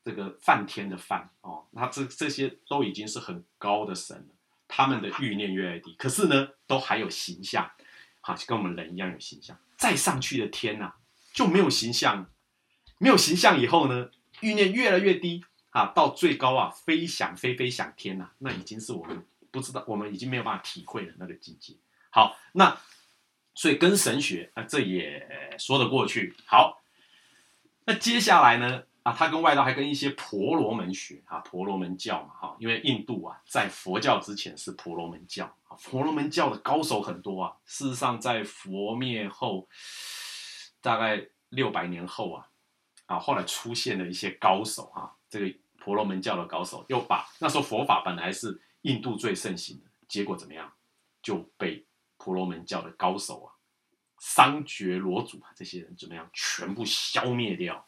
[0.06, 4.34] 这个梵天的梵哦，那这这些都已经是很高的神了，
[4.70, 7.70] 他们的欲念越来越低，可是呢都还有形象，
[8.22, 9.60] 好跟我们人一样有形象。
[9.78, 10.94] 再上去的天呐
[11.34, 12.32] 就没有形象，
[13.00, 14.10] 没有形象以后呢
[14.40, 15.44] 欲念越来越低。
[15.76, 21.76] 啊，到最高啊，飞翔飞飞翔天呐，那已经是我们不知道，我们已经没有办法体会的那个境界。
[22.12, 22.80] 好，那
[23.54, 26.34] 所以跟神学啊，这也说得过去。
[26.46, 26.82] 好，
[27.84, 37.58] 那接下来呢，啊，他跟外道还跟一些婆罗门学啊，婆罗门教嘛，哈，因为印度啊，在佛教之前是婆罗门教啊，婆罗门教的高手很多啊。
[37.66, 39.68] 事实上，在佛灭后，
[40.80, 42.48] 大概六百年后啊，
[43.08, 45.54] 啊，后来出现了一些高手啊，这个。
[45.86, 50.74] 婆罗门教的高手又把那时候佛法本来是印度最盛行的，结果怎么样？
[51.22, 51.86] 就被
[52.18, 53.54] 婆罗门教的高手啊，
[54.18, 56.28] 桑觉罗祖啊这些人怎么样？
[56.34, 57.88] 全部消灭掉。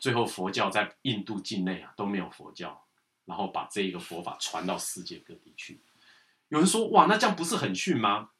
[0.00, 2.84] 最后佛教在印度境内啊都没有佛教，
[3.24, 5.80] 然后把这一个佛法传到世界各地去。
[6.48, 8.30] 有人说：哇，那这样不是很逊吗？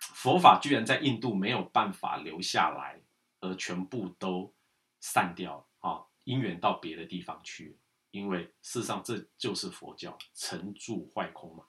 [0.00, 3.02] 佛法居然在印度没有办法留下来，
[3.40, 4.54] 而全部都
[4.98, 7.76] 散掉啊，因缘到别的地方去。
[8.10, 11.64] 因为事实上这就是佛教成住坏空嘛。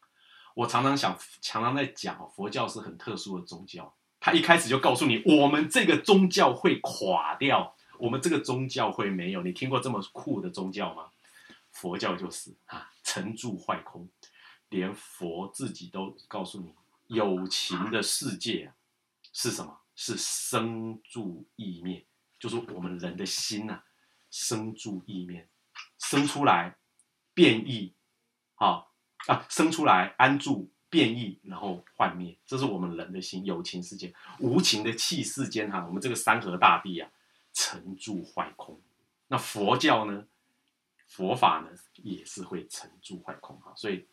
[0.53, 3.93] 我常常想，常常在讲佛教是很特殊的宗教。
[4.19, 9.41] 他一开始就告诉你，我们这个宗教会垮掉，我们这个宗教会没有。
[9.41, 11.09] 你听过这么酷的宗教吗？
[11.71, 14.09] 佛教就是啊，成住坏空，
[14.69, 16.73] 连佛自己都告诉你，
[17.07, 18.73] 有情的世界
[19.33, 19.79] 是什么？
[19.93, 22.05] 是生住意灭，
[22.39, 23.83] 就是我们人的心呐，
[24.31, 25.47] 生住意灭。
[26.01, 26.75] 生出来，
[27.35, 27.93] 变异，
[28.55, 28.91] 好
[29.27, 37.07] 啊，生出来安住变异，然后幻灭，这是我们人的心有情世界，无情的气世间哈，我们这个山河大地啊，
[37.53, 38.81] 成住坏空。
[39.27, 40.25] 那佛教呢，
[41.07, 43.71] 佛法呢，也是会成住坏空哈。
[43.75, 44.07] 所以，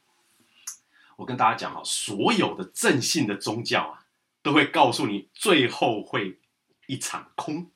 [1.16, 4.07] 我跟大家讲哈，所有的正信的宗教啊，
[4.43, 6.39] 都会告诉你，最后会
[6.86, 7.70] 一场空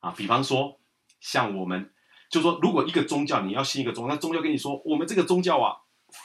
[0.00, 0.12] 啊。
[0.12, 0.80] 比方说，
[1.20, 1.92] 像我们。
[2.28, 5.80] 就说，如果一个宗教你要信一个宗教，那宗教跟你说，我们这个宗教啊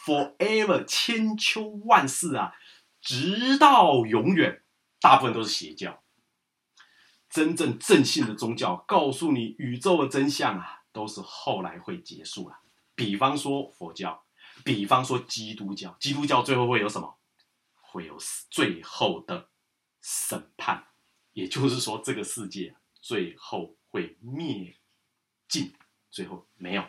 [0.06, 2.54] ，forever 千秋万世啊，
[3.02, 4.64] 直到永远，
[5.00, 6.04] 大部分都是邪教。
[7.30, 12.60] 真正正信的宗教告诉你宇宙的真相啊，都是后来会结束了。
[12.96, 14.24] 比方说佛教，
[14.64, 17.18] 比方说基督教，基督教最后会有什么？
[17.76, 18.18] 会有
[18.50, 19.50] 最后的
[20.02, 20.84] 审判，
[21.34, 24.76] 也就是说，这个世界最后会灭
[25.48, 25.74] 尽。
[26.14, 26.86] 最后没有，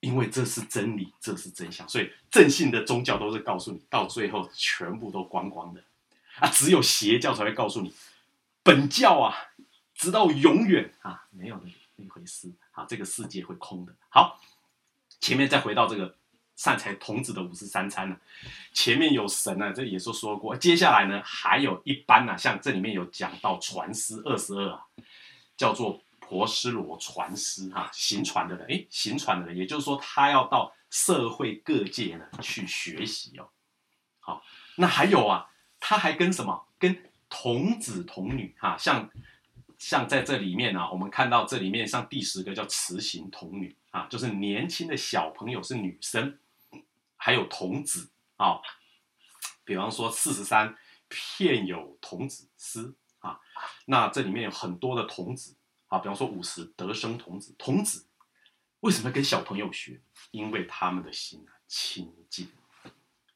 [0.00, 0.28] 因为。
[0.28, 5.82] 这是真理，这是真相，所以正信的宗教都是告诉你，到最后全部都光光的
[6.40, 7.94] 啊，只有邪教才会告诉你，
[8.64, 9.34] 本教啊，
[9.94, 13.94] 直到永远啊，没有那那回事啊，这个世界会空的。
[14.08, 14.40] 好，
[15.20, 16.16] 前面再回到这个
[16.56, 18.16] 善财童子的五十三参呢，
[18.72, 24.86] 前面有神呢，这也是说过，接下来呢，还有一般呢，像这里面有讲到传师二十二啊，
[25.56, 26.02] 叫做。
[26.30, 33.48] 婆施罗传师哈，行传的人，哎，行传的人，也就是说，他要到社会各界呢去学习哦。
[34.20, 34.40] 好，
[34.76, 35.50] 那还有啊，
[35.80, 36.68] 他还跟什么？
[36.78, 39.10] 跟童子童女哈，像
[39.76, 46.38] 像在这里面呢，我们看到这里面像第十个叫慈行童女啊，就是年轻的小朋友是女生，
[47.16, 48.60] 还有童子啊，
[49.64, 50.76] 比方说四十三
[51.08, 53.40] 片有童子诗啊，
[53.86, 55.56] 那这里面有很多的童子。
[55.90, 58.08] 啊，比方说五十得生童子，童子
[58.80, 60.00] 为什么跟小朋友学？
[60.30, 62.48] 因为他们的心啊清净。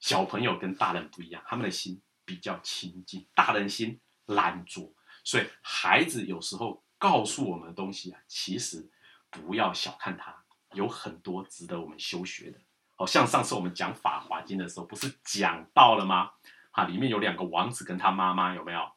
[0.00, 4.92] 小朋友跟大人不一样，他们的心比较清净，大人心懒惰。
[5.24, 8.90] 所以孩子有时候告诉我们的东西啊，其实
[9.30, 12.60] 不要小看他，有很多值得我们修学的。
[12.94, 16.30] 好像上次我们讲《法华经》的时候，不是讲到了吗？
[16.70, 18.92] 啊，里面有两个王子跟他妈妈，有没有？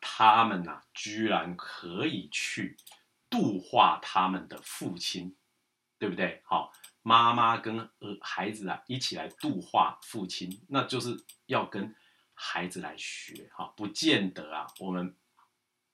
[0.00, 2.76] 他们呐，居然可以去
[3.28, 5.36] 度化他们的父亲，
[5.98, 6.42] 对不对？
[6.44, 6.72] 好，
[7.02, 11.94] 妈妈跟呃孩子啊一起来度化父亲，那就是要跟
[12.34, 15.16] 孩子来学哈，不见得啊，我们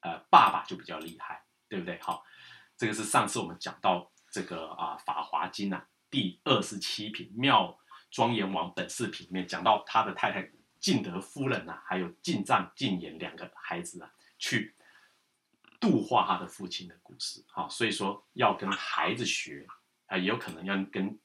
[0.01, 1.99] 呃爸爸就比较厉害，对不对？
[2.01, 2.25] 好，
[2.77, 7.79] 这个是上次我们讲到这个啊《法华经》呐第二十七品妙
[8.11, 10.51] 庄严王本事品里面讲到他的太太。
[10.85, 14.75] 敬德夫人呐，还有敬藏、敬言两个孩子啊，去
[15.81, 17.43] 度化他的父亲的故事。
[17.49, 19.67] 好，所以说要跟孩子学
[20.05, 21.19] 啊，也有可能要跟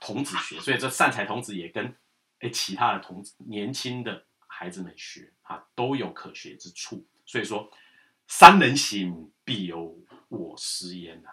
[0.00, 0.58] 童子学。
[0.58, 1.96] 所以这善财童子也跟
[2.40, 7.06] 哎其他的童子、年轻的孩子们学啊，都有可学之处。
[7.24, 7.70] 所以说，
[8.26, 9.96] 三人行必有
[10.26, 11.30] 我师焉呐，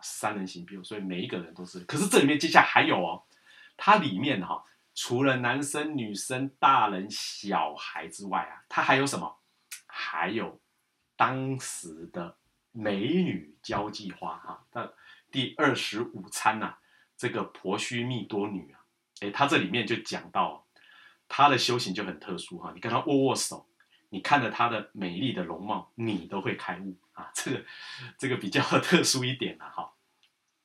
[0.00, 1.80] 三人行必有，所以每一个人都是。
[1.80, 3.24] 可是这里面接下来还有哦，
[3.76, 4.64] 它里面哈。
[5.02, 9.38] 除了男生、女生、大人、小孩之外啊，他还有什么？
[9.86, 10.60] 还有
[11.16, 12.36] 当时的
[12.70, 14.66] 美女交际花哈。
[14.72, 14.92] 那
[15.30, 16.74] 第二十五餐呐，
[17.16, 18.84] 这个婆须蜜多女啊，
[19.22, 20.66] 哎，他这里面就讲到，
[21.26, 22.70] 她的修行就很特殊哈。
[22.74, 23.66] 你跟她握握手，
[24.10, 27.30] 你看着她的美丽的容貌，你都会开悟啊。
[27.34, 27.64] 这个
[28.18, 29.94] 这个比较 特殊一点了哈。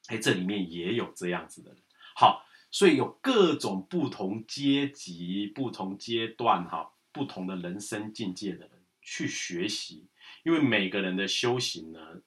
[0.07, 1.81] 哎，这里面也有这样子的人。
[2.13, 2.45] 好。
[2.76, 10.09] 所以有各种不同阶级、不同阶段、哈不同的人生境界的人去学习，
[10.43, 12.21] 因为每个人的修行呢，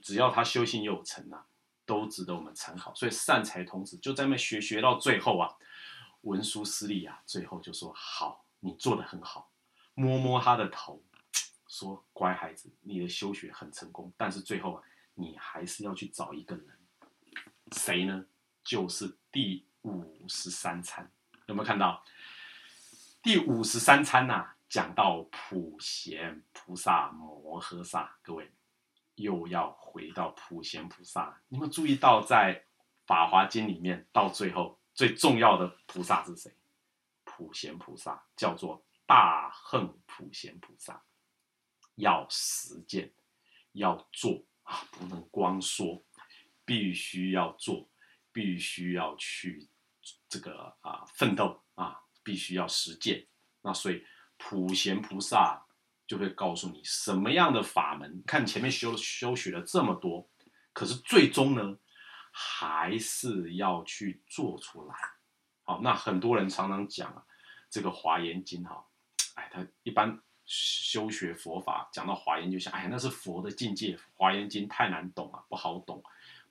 [0.00, 1.44] 只要他修行有成啊，
[1.84, 2.94] 都值得我们参考。
[2.94, 5.50] 所以善财童子就在那学学到最后啊，
[6.20, 9.50] 文殊师利啊，最后就说：“好，你做的很好。”
[9.94, 11.02] 摸摸他的头，
[11.66, 14.82] 说：“乖孩子，你的修学很成功，但是最后啊，
[15.14, 16.66] 你还是要去找一个人，
[17.72, 18.26] 谁呢？
[18.62, 21.10] 就是第。”五十三餐
[21.46, 22.04] 有没有看到？
[23.22, 28.50] 第五十三餐呐，讲到普贤菩萨摩诃萨，各位
[29.16, 31.40] 又要回到普贤菩萨。
[31.48, 32.64] 你们注意到，在
[33.06, 36.54] 法华经里面，到最后最重要的菩萨是谁？
[37.24, 41.02] 普贤菩萨叫做大恨普贤菩萨，
[41.96, 43.12] 要实践，
[43.72, 46.02] 要做啊，不能光说，
[46.64, 47.88] 必须要做。
[48.32, 49.68] 必须要去
[50.28, 53.26] 这个啊奋斗啊，必须要实践。
[53.62, 54.04] 那所以
[54.36, 55.66] 普贤菩萨
[56.06, 58.22] 就会告诉你什么样的法门。
[58.26, 60.28] 看前面修修学了这么多，
[60.72, 61.76] 可是最终呢，
[62.30, 64.94] 还是要去做出来。
[65.64, 67.24] 好，那很多人常常讲啊，
[67.68, 68.86] 这个华严经哈，
[69.34, 76.02] 哎，他一般修学佛法讲到华严就想，哎，那是佛的境界，华严经太难懂了，不好懂。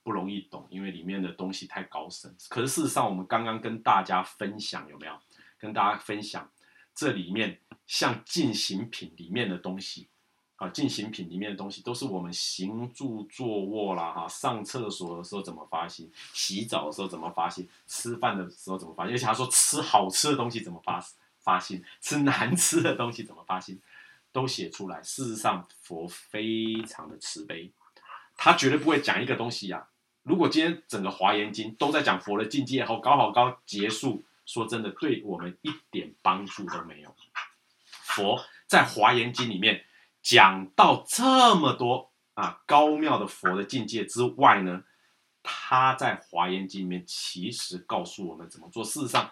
[0.08, 2.34] 不容易懂，因为里面的东西太高深。
[2.48, 5.12] 可是事实上，我们刚刚跟大家分享有没有？
[5.58, 6.50] 跟大家分享
[6.94, 10.08] 这里面像进行品里面的东西
[10.56, 21.04] 啊，进行品里面的东西都是我们行住坐卧啦，哈，上厕所的时候怎么发心，洗澡的时候怎么发心，吃饭的时候怎么发心，而且他说吃好吃的东西怎么发
[21.38, 23.78] 发心，吃难吃的东西怎么发心，
[24.32, 25.02] 都写出来。
[25.02, 27.70] 事实上，佛非常的慈悲，
[28.36, 29.88] 他绝对不会讲一个东西呀。
[30.28, 37.14] 如果今天整个华严经都在讲佛的境界后，搞好高结束，说真的，对我们一点帮助都没有。
[37.90, 39.84] 佛在华严经里面
[40.22, 44.84] 讲到这么多啊高妙的佛的境界之外呢，
[45.42, 48.84] 他在《华严经》里面其实告诉我们怎么做。
[48.84, 49.30] 事实上，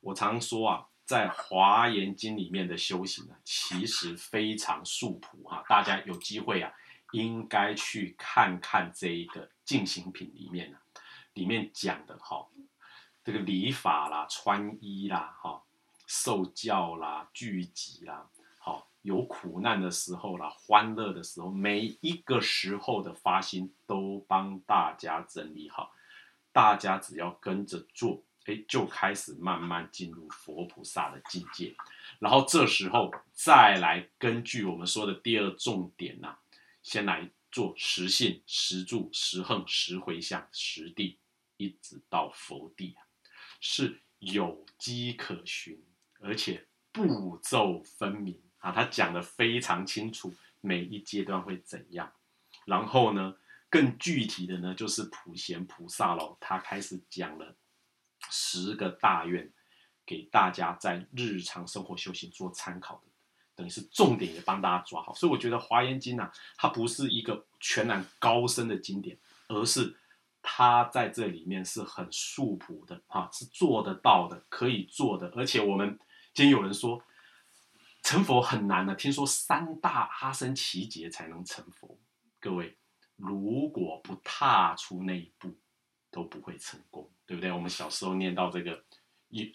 [0.00, 5.62] 我常说啊，在《华严经》里面的修行呢，其实非常素朴哈。
[5.68, 6.72] 大家有机会啊，
[7.12, 10.78] 应该去看看这一个进行品里面呢，
[11.34, 12.48] 里面讲的哈，
[13.22, 15.62] 这个礼法啦、穿衣啦、哈、
[16.06, 18.30] 受教啦、聚集啦。
[19.02, 25.92] 有苦难的时候啦，欢乐的时候，每一个时候的发心都帮大家整理好，
[26.52, 31.74] 大家只要跟着做，哎，就开始慢慢进入佛菩萨的境界。
[32.18, 36.36] 然后这时候再来根据我们说的第二重点呐，
[36.82, 41.18] 先来做实信、实住、实横、实回向、实地，
[41.56, 43.06] 一直到佛地啊，
[43.60, 45.82] 是有迹可循，
[46.20, 48.42] 而且步骤分明。
[48.58, 52.12] 啊，他讲的非常清楚，每一阶段会怎样。
[52.66, 53.36] 然后呢，
[53.70, 57.56] 更具体的呢，就是普贤菩萨喽，他开始讲了
[58.30, 59.52] 十个大愿，
[60.04, 63.12] 给大家在日常生活修行做参考的，
[63.58, 65.12] 等于是重点也帮大家抓好。
[65.12, 69.96] 所以我觉得《华严经》呐，它不是一个全然高深的经典，而是
[70.40, 75.32] 它在这里面是很素朴的啊，是做得到的，可以做的。
[75.34, 75.98] 而且我们
[76.32, 77.02] 今天有人说。
[78.00, 81.98] 成佛很难的，听说三大阿僧奇劫才能成佛。
[82.40, 82.74] 各位，
[83.16, 85.54] 如果不踏出那一步，
[86.10, 87.52] 都不会成功，对不对？
[87.52, 88.82] 我们小时候念到这个
[89.28, 89.50] 一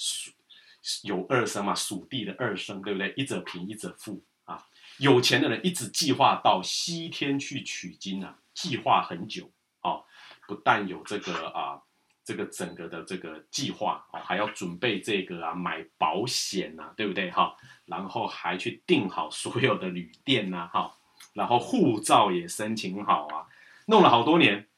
[1.03, 3.13] 有二生嘛，属地的二生，对不对？
[3.17, 4.65] 一者贫，一者富啊。
[4.97, 10.01] 有钱的人一直计划到西天去取经啊，计划很久啊，
[10.47, 11.81] 不但有这个啊。
[12.25, 17.53] 这个整个的这个计划哦，还要准备这个啊，买保险呐，对不对哈？
[17.83, 20.97] 然后还去订好所有的旅店呐，哈，
[21.33, 23.45] 然后护照也申请好啊，
[23.87, 24.69] 弄了好多年，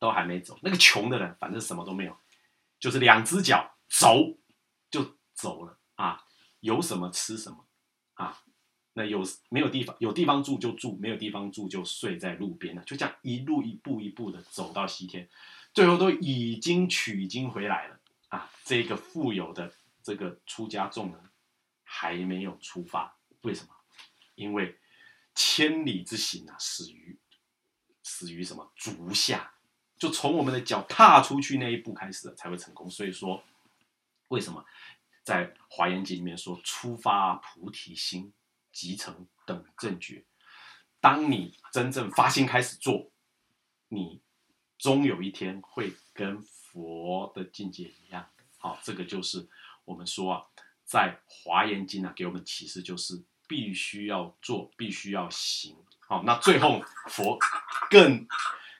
[0.00, 0.58] 都还没走。
[0.60, 2.16] 那个穷的人，反正什么都没有，
[2.80, 4.16] 就是两只脚走
[5.42, 6.24] 走了啊，
[6.60, 7.66] 有什么吃什么
[8.14, 8.44] 啊，
[8.92, 15.28] 那有没有地方有地方住就住，没有地方住就睡在路边了，就这样一路一步一步的走到西天。
[15.74, 18.48] 最后都已经取经回来了啊！
[18.62, 21.18] 这个富有的这个出家众呢，
[21.82, 23.16] 还没有出发。
[23.40, 23.74] 为什么？
[24.36, 24.78] 因为
[25.34, 27.18] 千里之行啊，始于
[28.04, 28.70] 始于什么？
[28.76, 29.54] 足下，
[29.98, 32.88] 就从我们的脚踏出去那一步开始才会成功。
[32.88, 33.42] 所以说，
[34.28, 34.64] 为什么
[35.22, 38.32] 在华严经里面说，出发菩提心，
[38.72, 40.24] 即成等正觉？
[41.00, 43.10] 当你真正发心开始做，
[43.88, 44.20] 你。
[44.78, 49.48] 终有一天会跟佛的境界一样，好，这个就是
[49.84, 50.42] 我们说啊，
[50.84, 55.76] 在华严经啊给我们启示，就是必须要做，必须要行。
[56.00, 57.38] 好，那最后佛
[57.90, 58.26] 更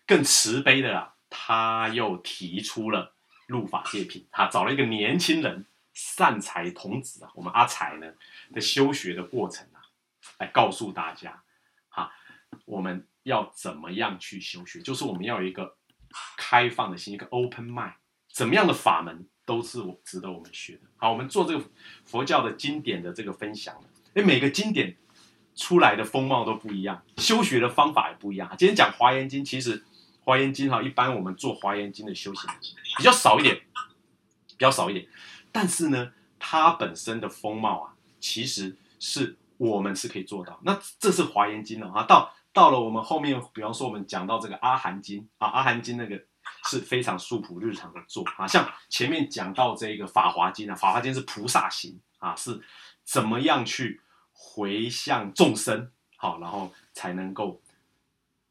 [0.05, 3.15] 更慈悲的啊，他又提出了
[3.47, 8.13] 入法界品，他找了一个年轻人善财童子啊，我们阿财呢
[8.53, 9.81] 的修学的过程啊，
[10.39, 11.43] 来告诉大家，
[11.89, 12.13] 哈，
[12.65, 15.77] 我们要怎么样去修学，就是我们要有一个。
[16.37, 17.95] 开放的心，一个 open mind，
[18.31, 20.83] 怎么样的法门都是我值得我们学的。
[20.99, 21.65] 好，我们做这个
[22.05, 23.75] 佛教的经典的这个分享
[24.15, 24.95] 因为每个经典
[25.55, 28.55] 出来的风貌都不一样，修学的方法也不一样。
[28.59, 29.83] 今天讲华严经，其实
[30.21, 32.51] 华严经哈，一般我们做华严经的修行
[32.99, 33.57] 比较少一点，
[34.49, 35.07] 比较少一点。
[35.53, 40.59] 但是呢，它本身的风貌啊，其实是我们是可以做到。
[40.65, 42.35] 那这是华严经了啊，到。
[42.55, 46.23] 到了我们后面，比方说我们讲到这个阿含经啊，阿含经那个
[46.67, 52.61] 是非常素朴日常的做啊，像前面讲到这个法华经啊，法华经是菩萨行啊，是
[53.05, 54.03] 怎么样去
[54.35, 57.59] 回向众生好，然后才能够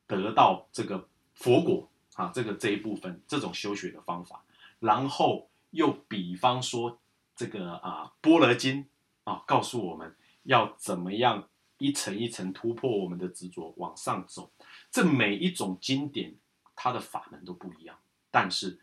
[0.07, 4.43] 得到这个佛果啊，这个这一部分这种修学的方法，
[4.79, 7.01] 然后又比方说
[7.36, 8.88] 这个啊波罗经
[9.26, 11.49] 啊，告诉我们要怎么样。
[11.82, 14.51] 一层一层突破我们的执着，往上走。
[14.91, 16.36] 这每一种经典，
[16.76, 17.97] 它的法门都不一样，
[18.30, 18.80] 但是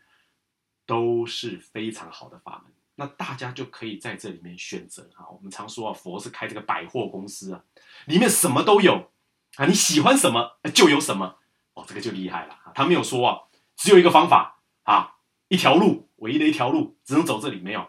[0.85, 2.73] 都是非常好的法门。
[2.95, 5.29] 那大家就可以在这里面选择啊。
[5.29, 7.63] 我们常说啊，佛是开这个百货公司啊，
[8.05, 9.09] 里面什么都有
[9.55, 11.37] 啊，你喜欢什么就有什么
[11.75, 12.59] 哦，这个就厉害了。
[12.75, 13.43] 他没有说啊，
[13.77, 15.18] 只有一个方法啊，
[15.49, 17.85] 一条路，唯一的一条路，只能走这里，没有。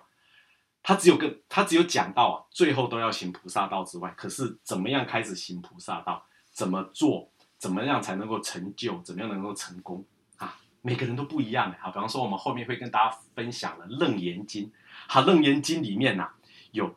[0.83, 6.25] 他只有跟他只有讲到啊，最后都要行菩萨道之外，可是怎么样开始行菩萨道？
[6.51, 7.31] 怎么做？
[7.59, 8.99] 怎么样才能够成就？
[9.03, 10.03] 怎么样能够成功？
[10.39, 11.91] 啊，每个人都不一样的啊。
[11.91, 14.67] 比方说，我们后面会跟大家分享了《楞严经》，
[15.07, 16.31] 好，《楞严经》里面呐
[16.73, 16.97] 有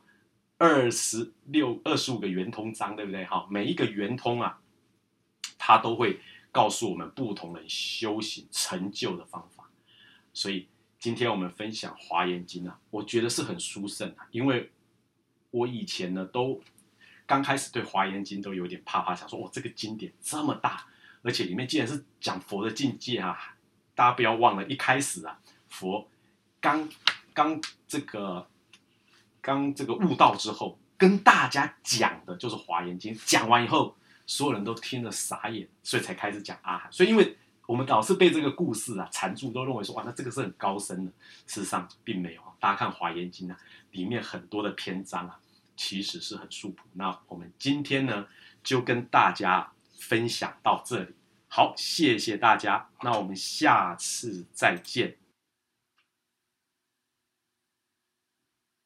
[0.57, 3.26] 二十六、二十五个圆通章，对不对？
[3.26, 4.61] 好，每一个圆通啊，
[5.57, 6.22] 它都会
[6.53, 9.53] 告诉我们不同人修行成就的方法。
[10.34, 10.67] 所以
[10.99, 14.71] 今天我们分享《华严经》啊，我觉得是很殊胜啊，因为
[15.51, 16.61] 我以前呢都
[17.25, 20.86] 刚开始对《华严经》都有点怕怕，想说哇这个经典这么大，
[21.21, 23.55] 而且里面竟然是讲佛的境界啊！
[23.95, 26.09] 大家不要忘了，一开始啊，佛
[26.59, 26.89] 刚
[27.34, 28.47] 刚这个
[29.39, 36.91] 刚这个悟道之后，跟大家讲的就是《华严经》，讲完以后，所有人都听了傻眼，所以才开始讲阿含。
[36.91, 41.11] 所以因为我们老是被这个故事啊缠住，都认为说哇，那这个是很高深的。
[41.47, 42.41] 事实上并没有。
[42.59, 43.57] 大家看《华严经》啊，
[43.91, 45.39] 里面很多的篇章啊，
[45.76, 46.84] 其实是很素朴。
[46.93, 48.28] 那我们今天呢，
[48.64, 51.14] 就跟大家分享到这里。
[51.47, 52.89] 好，谢谢大家。
[53.01, 55.22] 那我们下次再见。